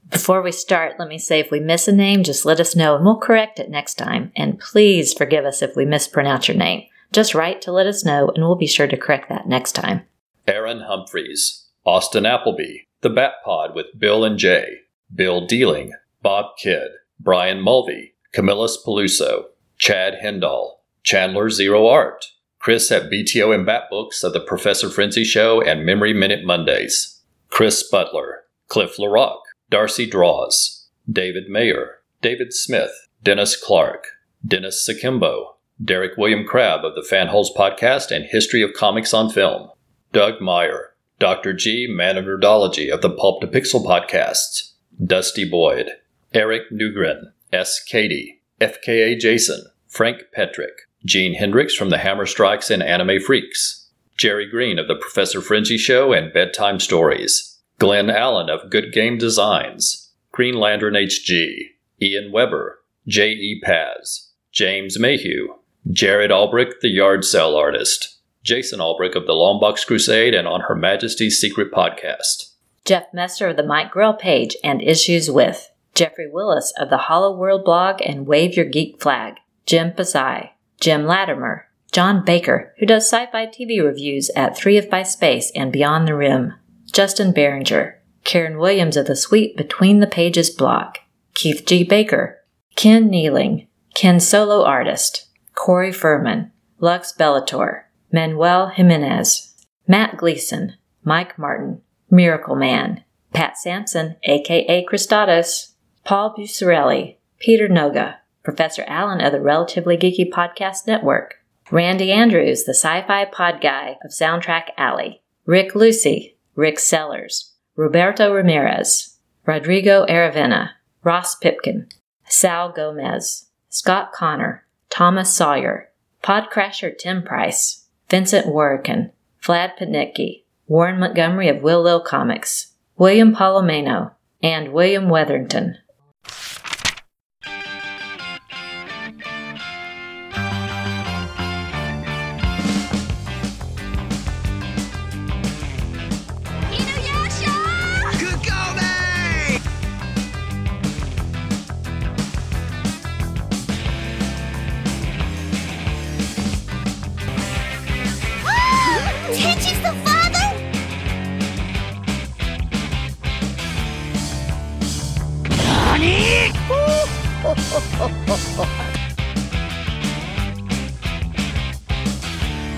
Before 0.09 0.41
we 0.41 0.53
start, 0.53 0.95
let 0.99 1.09
me 1.09 1.19
say 1.19 1.39
if 1.39 1.51
we 1.51 1.61
miss 1.61 1.87
a 1.87 1.93
name, 1.93 2.23
just 2.23 2.47
let 2.47 2.61
us 2.61 2.75
know 2.75 2.97
and 2.97 3.05
we'll 3.05 3.19
correct 3.19 3.59
it 3.59 3.69
next 3.69 3.97
time. 3.97 4.33
And 4.35 4.59
please 4.59 5.13
forgive 5.13 5.45
us 5.45 5.61
if 5.61 5.77
we 5.77 5.85
mispronounce 5.85 6.49
your 6.49 6.57
name. 6.57 6.85
Just 7.13 7.35
write 7.35 7.61
to 7.63 7.73
let 7.73 7.87
us 7.87 8.07
know 8.07 8.31
and 8.35 8.43
we'll 8.43 8.57
be 8.57 8.67
sure 8.67 8.87
to 8.87 8.97
correct 8.97 9.29
that 9.29 9.47
next 9.47 9.73
time. 9.73 10.05
Aaron 10.49 10.81
Humphreys, 10.81 11.67
Austin 11.85 12.25
Appleby, 12.25 12.85
The 13.03 13.11
Bat 13.11 13.33
Pod 13.45 13.75
with 13.75 13.99
Bill 13.99 14.25
and 14.25 14.39
Jay, 14.39 14.79
Bill 15.15 15.47
Dealing, 15.47 15.93
Bob 16.23 16.57
Kidd, 16.57 16.89
Brian 17.21 17.61
Mulvey, 17.61 18.15
Camillus 18.33 18.79
Peluso, 18.83 19.49
Chad 19.77 20.15
Hendall, 20.23 20.77
Chandler 21.03 21.51
Zero 21.51 21.87
Art, 21.87 22.31
Chris 22.65 22.91
at 22.91 23.11
BTO 23.11 23.55
and 23.55 23.67
Bat 23.67 23.91
Books 23.91 24.25
of 24.25 24.33
the 24.33 24.41
Professor 24.41 24.89
Frenzy 24.89 25.23
Show 25.23 25.61
and 25.61 25.85
Memory 25.85 26.15
Minute 26.15 26.47
Mondays, 26.47 27.21
Chris 27.51 27.83
Butler, 27.83 28.45
Cliff 28.69 28.97
LaRock, 28.97 29.41
Darcy 29.69 30.07
Draws, 30.07 30.89
David 31.07 31.51
Mayer, 31.51 31.99
David 32.23 32.55
Smith, 32.55 33.07
Dennis 33.23 33.55
Clark, 33.55 34.07
Dennis 34.49 34.89
Sakimbo, 34.89 35.57
Derek 35.85 36.17
William 36.17 36.47
Crabb 36.47 36.87
of 36.87 36.95
the 36.95 37.07
Fanholes 37.07 37.55
Podcast 37.55 38.11
and 38.11 38.25
History 38.25 38.63
of 38.63 38.73
Comics 38.73 39.13
on 39.13 39.29
Film, 39.29 39.69
Doug 40.15 40.41
Meyer, 40.41 40.95
Dr. 41.19 41.53
G. 41.53 41.87
Man 41.87 42.17
of 42.17 42.25
Nerdology 42.25 42.91
of 42.91 43.03
the 43.03 43.11
Pulp 43.11 43.43
to 43.43 43.47
Pixel 43.47 43.85
Podcasts, 43.85 44.73
Dusty 45.05 45.47
Boyd, 45.47 45.91
Eric 46.33 46.71
Newgren, 46.73 47.25
S. 47.53 47.79
Katie, 47.85 48.41
FKA 48.59 49.21
Jason, 49.21 49.67
Frank 49.87 50.23
Petrick, 50.33 50.84
Gene 51.05 51.35
Hendricks 51.35 51.75
from 51.75 51.91
the 51.91 51.99
Hammer 51.99 52.27
Strikes 52.27 52.71
and 52.71 52.83
Anime 52.83 53.21
Freaks, 53.21 53.89
Jerry 54.17 54.49
Green 54.49 54.79
of 54.79 54.89
the 54.89 54.95
Professor 54.95 55.41
Frenzy 55.41 55.77
Show 55.77 56.13
and 56.13 56.33
Bedtime 56.33 56.81
Stories, 56.81 57.59
Glenn 57.79 58.09
Allen 58.09 58.49
of 58.49 58.71
Good 58.71 58.93
Game 58.93 59.19
Designs, 59.19 60.13
Green 60.33 60.55
Lantern 60.55 60.95
HG, 60.95 61.71
Ian 62.01 62.33
Weber, 62.33 62.81
J.E. 63.07 63.61
Paz, 63.63 64.31
James 64.53 64.99
Mayhew, 64.99 65.55
Jared 65.91 66.31
Albrecht, 66.31 66.77
the 66.81 66.89
Yard 66.89 67.25
Sale 67.25 67.57
Artist, 67.57 68.19
Jason 68.43 68.81
Albrecht 68.81 69.17
of 69.17 69.27
the 69.27 69.33
Longbox 69.33 69.87
Crusade 69.87 70.35
and 70.35 70.49
on 70.49 70.63
Her 70.63 70.75
Majesty's 70.75 71.39
Secret 71.39 71.71
Podcast, 71.71 72.53
Jeff 72.85 73.13
Messer 73.13 73.49
of 73.49 73.57
the 73.57 73.63
Mike 73.63 73.91
Grell 73.91 74.15
page 74.15 74.57
and 74.65 74.81
Issues 74.81 75.31
With, 75.31 75.71
Jeffrey 75.95 76.31
Willis 76.31 76.73
of 76.79 76.89
the 76.89 76.97
Hollow 76.97 77.37
World 77.37 77.65
blog 77.65 78.01
and 78.01 78.27
Wave 78.27 78.57
Your 78.57 78.67
Geek 78.67 79.03
Flag, 79.03 79.37
Jim 79.67 79.93
Pasai, 79.93 80.51
Jim 80.81 81.07
Latimer, 81.07 81.69
John 81.93 82.25
Baker, 82.25 82.75
who 82.79 82.87
does 82.87 83.09
sci 83.09 83.27
fi 83.27 83.47
TV 83.47 83.83
reviews 83.83 84.31
at 84.35 84.57
Three 84.57 84.77
If 84.77 84.91
By 84.91 85.03
Space 85.03 85.53
and 85.55 85.73
Beyond 85.73 86.09
the 86.09 86.15
Rim, 86.15 86.55
Justin 86.93 87.33
Behringer, 87.33 87.95
Karen 88.25 88.59
Williams 88.59 88.97
of 88.97 89.07
the 89.07 89.15
Sweet 89.15 89.57
Between 89.57 90.01
the 90.01 90.07
Pages 90.07 90.51
blog, 90.51 90.97
Keith 91.35 91.65
G. 91.67 91.85
Baker, 91.85 92.39
Ken 92.75 93.09
Nealing, 93.09 93.69
Ken 93.95 94.19
Solo 94.19 94.65
Artist, 94.65 95.29
Corey 95.55 95.93
Furman, 95.93 96.51
Lux 96.81 97.13
Bellator, 97.13 97.83
Manuel 98.11 98.69
Jimenez, 98.69 99.55
Matt 99.87 100.17
Gleason, 100.17 100.75
Mike 101.05 101.39
Martin, 101.39 101.83
Miracle 102.11 102.57
Man, 102.57 103.05
Pat 103.33 103.57
Sampson, 103.57 104.17
aka 104.25 104.85
Christados, 104.85 105.75
Paul 106.05 106.35
Bucciarelli, 106.37 107.17
Peter 107.39 107.69
Noga, 107.69 108.17
Professor 108.45 108.85
Allen 108.87 109.21
of 109.21 109.33
the 109.33 109.41
Relatively 109.41 109.97
Geeky 109.97 110.31
Podcast 110.31 110.87
Network, 110.87 111.37
Randy 111.71 112.13
Andrews, 112.13 112.65
the 112.65 112.75
sci 112.75 113.03
fi 113.07 113.25
pod 113.25 113.61
guy 113.61 113.97
of 114.05 114.11
Soundtrack 114.11 114.69
Alley, 114.77 115.23
Rick 115.47 115.75
Lucy, 115.75 116.37
Rick 116.55 116.79
Sellers, 116.79 117.55
Roberto 117.75 118.33
Ramirez, 118.33 119.19
Rodrigo 119.47 120.05
Aravena, 120.07 120.71
Ross 121.03 121.35
Pipkin, 121.37 121.89
Sal 122.27 122.71
Gomez, 122.71 123.49
Scott 123.71 124.13
Connor, 124.13 124.67
Thomas 124.91 125.35
Sawyer, 125.35 125.91
Podcrasher 126.23 126.97
Tim 126.97 127.23
Price, 127.23 127.89
Vincent 128.09 128.47
Warrican, 128.47 129.11
Vlad 129.43 129.79
Patnicki, 129.79 130.45
Warren 130.67 131.01
Montgomery 131.01 131.49
of 131.49 131.63
Will 131.63 131.83
Lil 131.83 132.01
Comics, 132.01 132.75
William 132.97 133.35
Palomino, 133.35 134.13
and 134.43 134.73
William 134.73 135.09
Weatherington. 135.09 135.79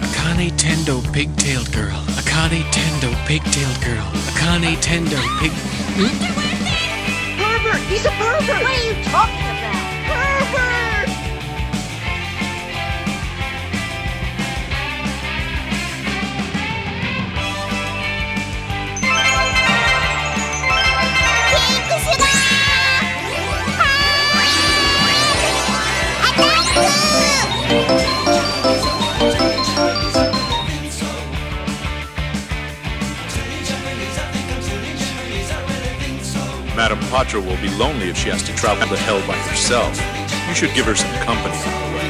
Akane 0.02 0.50
Tendo 0.56 1.00
pigtailed 1.12 1.72
girl. 1.72 2.00
Akane 2.20 2.62
Tendo 2.70 3.10
pigtailed 3.26 3.84
girl. 3.84 4.06
Akane 4.30 4.76
Tendo 4.80 5.18
pig. 5.40 5.52
Pervert! 7.38 7.82
He's 7.88 8.04
a 8.04 8.10
pervert! 8.10 8.62
What 8.62 8.70
are 8.70 8.84
you 8.84 8.94
talking 9.04 9.50
about? 9.50 9.82
Pervert! 10.06 11.05
Madame 37.26 37.44
will 37.44 37.60
be 37.60 37.68
lonely 37.76 38.08
if 38.08 38.16
she 38.16 38.28
has 38.28 38.40
to 38.44 38.54
travel 38.54 38.86
to 38.86 38.96
hell 38.96 39.18
by 39.26 39.34
herself. 39.34 39.98
You 40.48 40.54
should 40.54 40.72
give 40.76 40.86
her 40.86 40.94
some 40.94 41.10
company 41.26 41.56
on 41.56 41.82
the 41.82 41.88
way. 41.98 42.06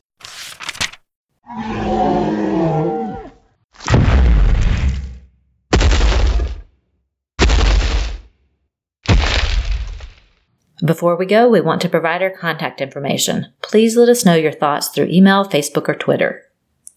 Before 10.85 11.17
we 11.17 11.27
go, 11.27 11.49
we 11.49 11.61
want 11.61 11.81
to 11.83 11.89
provide 11.89 12.23
our 12.23 12.31
contact 12.31 12.81
information. 12.81 13.47
Please 13.63 13.97
let 13.97 14.09
us 14.09 14.25
know 14.25 14.35
your 14.35 14.53
thoughts 14.53 14.89
through 14.89 15.07
email, 15.07 15.45
Facebook, 15.45 15.89
or 15.89 15.95
Twitter. 15.95 16.43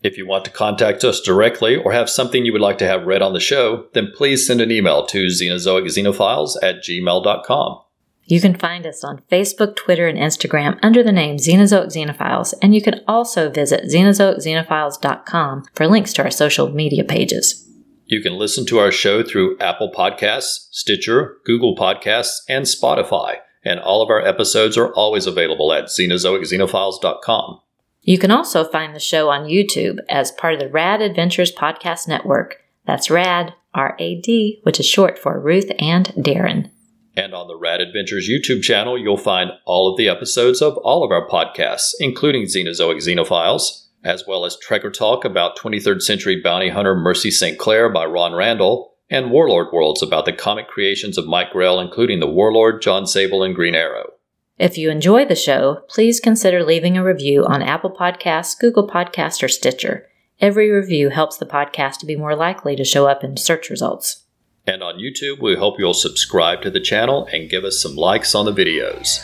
If 0.02 0.18
you 0.18 0.28
want 0.28 0.46
to 0.46 0.52
contact 0.52 1.04
us 1.04 1.22
directly 1.22 1.76
or 1.76 1.92
have 1.92 2.10
something 2.10 2.46
you 2.46 2.52
would 2.54 2.62
like 2.62 2.78
to 2.80 2.88
have 2.88 3.06
read 3.06 3.22
on 3.22 3.34
the 3.34 3.40
show, 3.40 3.88
then 3.94 4.12
please 4.16 4.48
send 4.48 4.62
an 4.62 4.72
email 4.72 5.06
to 5.08 5.28
xenozoicxenophiles 5.28 6.56
at 6.64 6.84
gmail.com. 6.84 7.82
You 8.30 8.40
can 8.40 8.54
find 8.54 8.86
us 8.86 9.04
on 9.04 9.24
Facebook, 9.32 9.76
Twitter, 9.76 10.08
and 10.08 10.16
Instagram 10.16 10.78
under 10.84 11.02
the 11.02 11.12
name 11.12 11.38
Xenozoic 11.38 11.88
Xenophiles, 11.88 12.54
and 12.62 12.76
you 12.76 12.82
can 12.82 13.02
also 13.08 13.50
visit 13.50 13.86
xenozoicxenophiles.com 13.86 15.64
for 15.74 15.88
links 15.88 16.14
to 16.14 16.24
our 16.24 16.30
social 16.30 16.70
media 16.70 17.04
pages. 17.04 17.68
You 18.06 18.22
can 18.22 18.34
listen 18.34 18.68
to 18.68 18.78
our 18.78 18.92
show 18.92 19.24
through 19.24 19.58
Apple 19.58 19.92
Podcasts, 19.92 20.68
Stitcher, 20.70 21.38
Google 21.44 21.76
Podcasts, 21.76 22.36
and 22.48 22.66
Spotify, 22.66 23.38
and 23.66 23.80
all 23.80 24.04
of 24.04 24.12
our 24.12 24.24
episodes 24.24 24.78
are 24.78 24.94
always 24.94 25.26
available 25.26 25.74
at 25.74 25.86
xenozoicxenophiles.com. 25.86 27.62
You 28.04 28.20
can 28.20 28.30
also 28.30 28.64
find 28.64 28.94
the 28.94 29.00
show 29.00 29.30
on 29.30 29.50
YouTube 29.50 29.98
as 30.08 30.32
part 30.32 30.54
of 30.54 30.60
the 30.60 30.70
Rad 30.70 31.02
Adventures 31.02 31.52
Podcast 31.52 32.08
Network. 32.08 32.58
That's 32.86 33.10
RAD, 33.10 33.56
R 33.74 33.96
A 33.98 34.22
D, 34.22 34.60
which 34.62 34.80
is 34.80 34.86
short 34.86 35.18
for 35.18 35.40
Ruth 35.40 35.72
and 35.80 36.06
Darren. 36.10 36.70
And 37.16 37.34
on 37.34 37.48
the 37.48 37.58
Rad 37.58 37.82
Adventures 37.82 38.30
YouTube 38.30 38.62
channel, 38.62 38.98
you'll 38.98 39.18
find 39.18 39.52
all 39.66 39.92
of 39.92 39.98
the 39.98 40.08
episodes 40.08 40.62
of 40.62 40.78
all 40.78 41.04
of 41.04 41.12
our 41.12 41.28
podcasts, 41.28 41.92
including 42.00 42.44
Xenozoic 42.44 42.98
Xenophiles, 42.98 43.88
as 44.04 44.24
well 44.28 44.46
as 44.46 44.58
Trekker 44.58 44.94
Talk 44.94 45.26
about 45.26 45.58
23rd 45.58 46.02
century 46.02 46.42
bounty 46.42 46.70
hunter 46.70 46.96
Mercy 46.96 47.32
St. 47.32 47.58
Clair 47.58 47.90
by 47.90 48.06
Ron 48.06 48.34
Randall, 48.34 48.94
and 49.10 49.32
Warlord 49.32 49.74
Worlds 49.74 50.04
about 50.04 50.26
the 50.26 50.34
comic 50.34 50.68
creations 50.68 51.18
of 51.18 51.28
Mike 51.28 51.52
Grell, 51.52 51.80
including 51.80 52.20
the 52.20 52.30
Warlord, 52.30 52.82
John 52.82 53.08
Sable, 53.08 53.44
and 53.44 53.56
Green 53.56 53.76
Arrow. 53.76 54.12
If 54.58 54.78
you 54.78 54.90
enjoy 54.90 55.26
the 55.26 55.36
show, 55.36 55.84
please 55.88 56.20
consider 56.20 56.64
leaving 56.64 56.98
a 56.98 57.04
review 57.04 57.46
on 57.46 57.62
Apple 57.62 57.92
Podcasts, 57.92 58.58
Google 58.60 58.88
Podcasts, 58.88 59.42
or 59.42 59.48
Stitcher. 59.48 60.08
Every 60.40 60.70
review 60.70 61.10
helps 61.10 61.38
the 61.38 61.46
podcast 61.46 61.98
to 62.00 62.06
be 62.06 62.16
more 62.16 62.36
likely 62.36 62.76
to 62.76 62.84
show 62.84 63.08
up 63.08 63.24
in 63.24 63.38
search 63.38 63.70
results. 63.70 64.26
And 64.70 64.84
on 64.84 65.00
YouTube, 65.00 65.42
we 65.42 65.56
hope 65.56 65.80
you'll 65.80 65.96
subscribe 65.96 66.62
to 66.62 66.70
the 66.70 66.80
channel 66.80 67.28
and 67.34 67.50
give 67.50 67.64
us 67.64 67.82
some 67.82 67.96
likes 67.96 68.36
on 68.36 68.46
the 68.46 68.54
videos. 68.54 69.18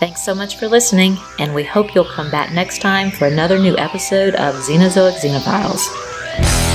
Thanks 0.00 0.24
so 0.24 0.34
much 0.34 0.58
for 0.58 0.66
listening, 0.66 1.16
and 1.38 1.54
we 1.54 1.62
hope 1.62 1.94
you'll 1.94 2.04
come 2.04 2.32
back 2.32 2.52
next 2.52 2.80
time 2.80 3.12
for 3.12 3.28
another 3.28 3.60
new 3.60 3.78
episode 3.78 4.34
of 4.34 4.56
Xenozoic 4.56 5.14
Xenophiles. 5.20 6.67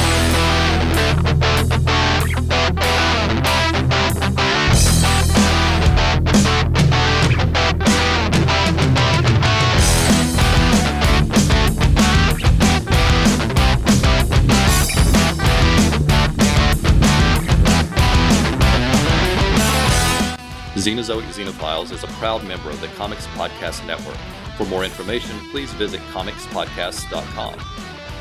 Xenozoic 20.84 21.24
Xenophiles 21.32 21.94
is 21.94 22.04
a 22.04 22.08
proud 22.20 22.44
member 22.44 22.70
of 22.70 22.82
the 22.82 22.90
Comics 22.90 23.26
Podcast 23.28 23.88
Network. 23.88 24.18
For 24.58 24.66
more 24.66 24.84
information, 24.84 25.40
please 25.50 25.72
visit 25.76 26.02
comicspodcasts.com. 26.12 27.56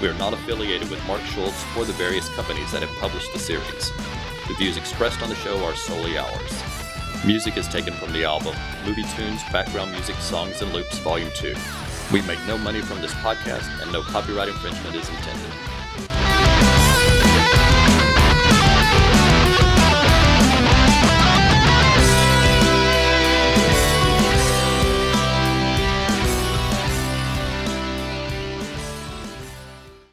We 0.01 0.07
are 0.07 0.15
not 0.15 0.33
affiliated 0.33 0.89
with 0.89 1.05
Mark 1.05 1.23
Schultz 1.23 1.61
or 1.77 1.85
the 1.85 1.93
various 1.95 2.29
companies 2.37 2.71
that 2.71 2.83
have 2.83 3.01
published 3.01 3.33
the 3.33 3.41
series. 3.41 3.91
The 4.47 4.55
views 4.55 4.77
expressed 4.77 5.21
on 5.23 5.29
the 5.29 5.35
show 5.35 5.65
are 5.65 5.75
solely 5.75 6.17
ours. 6.17 6.63
Music 7.27 7.57
is 7.57 7.67
taken 7.67 7.95
from 7.95 8.13
the 8.13 8.23
album 8.23 8.55
Movie 8.87 9.07
Tunes, 9.17 9.43
Background 9.51 9.91
Music, 9.91 10.15
Songs 10.19 10.63
and 10.63 10.73
Loops, 10.73 10.99
Volume 10.99 11.33
2. 11.35 11.57
We 12.13 12.23
make 12.23 12.39
no 12.47 12.57
money 12.59 12.81
from 12.81 13.03
this 13.03 13.15
podcast, 13.15 13.83
and 13.83 13.93
no 13.93 14.03
copyright 14.03 14.49
infringement 14.49 14.95
is 14.95 15.09
intended. 15.09 15.72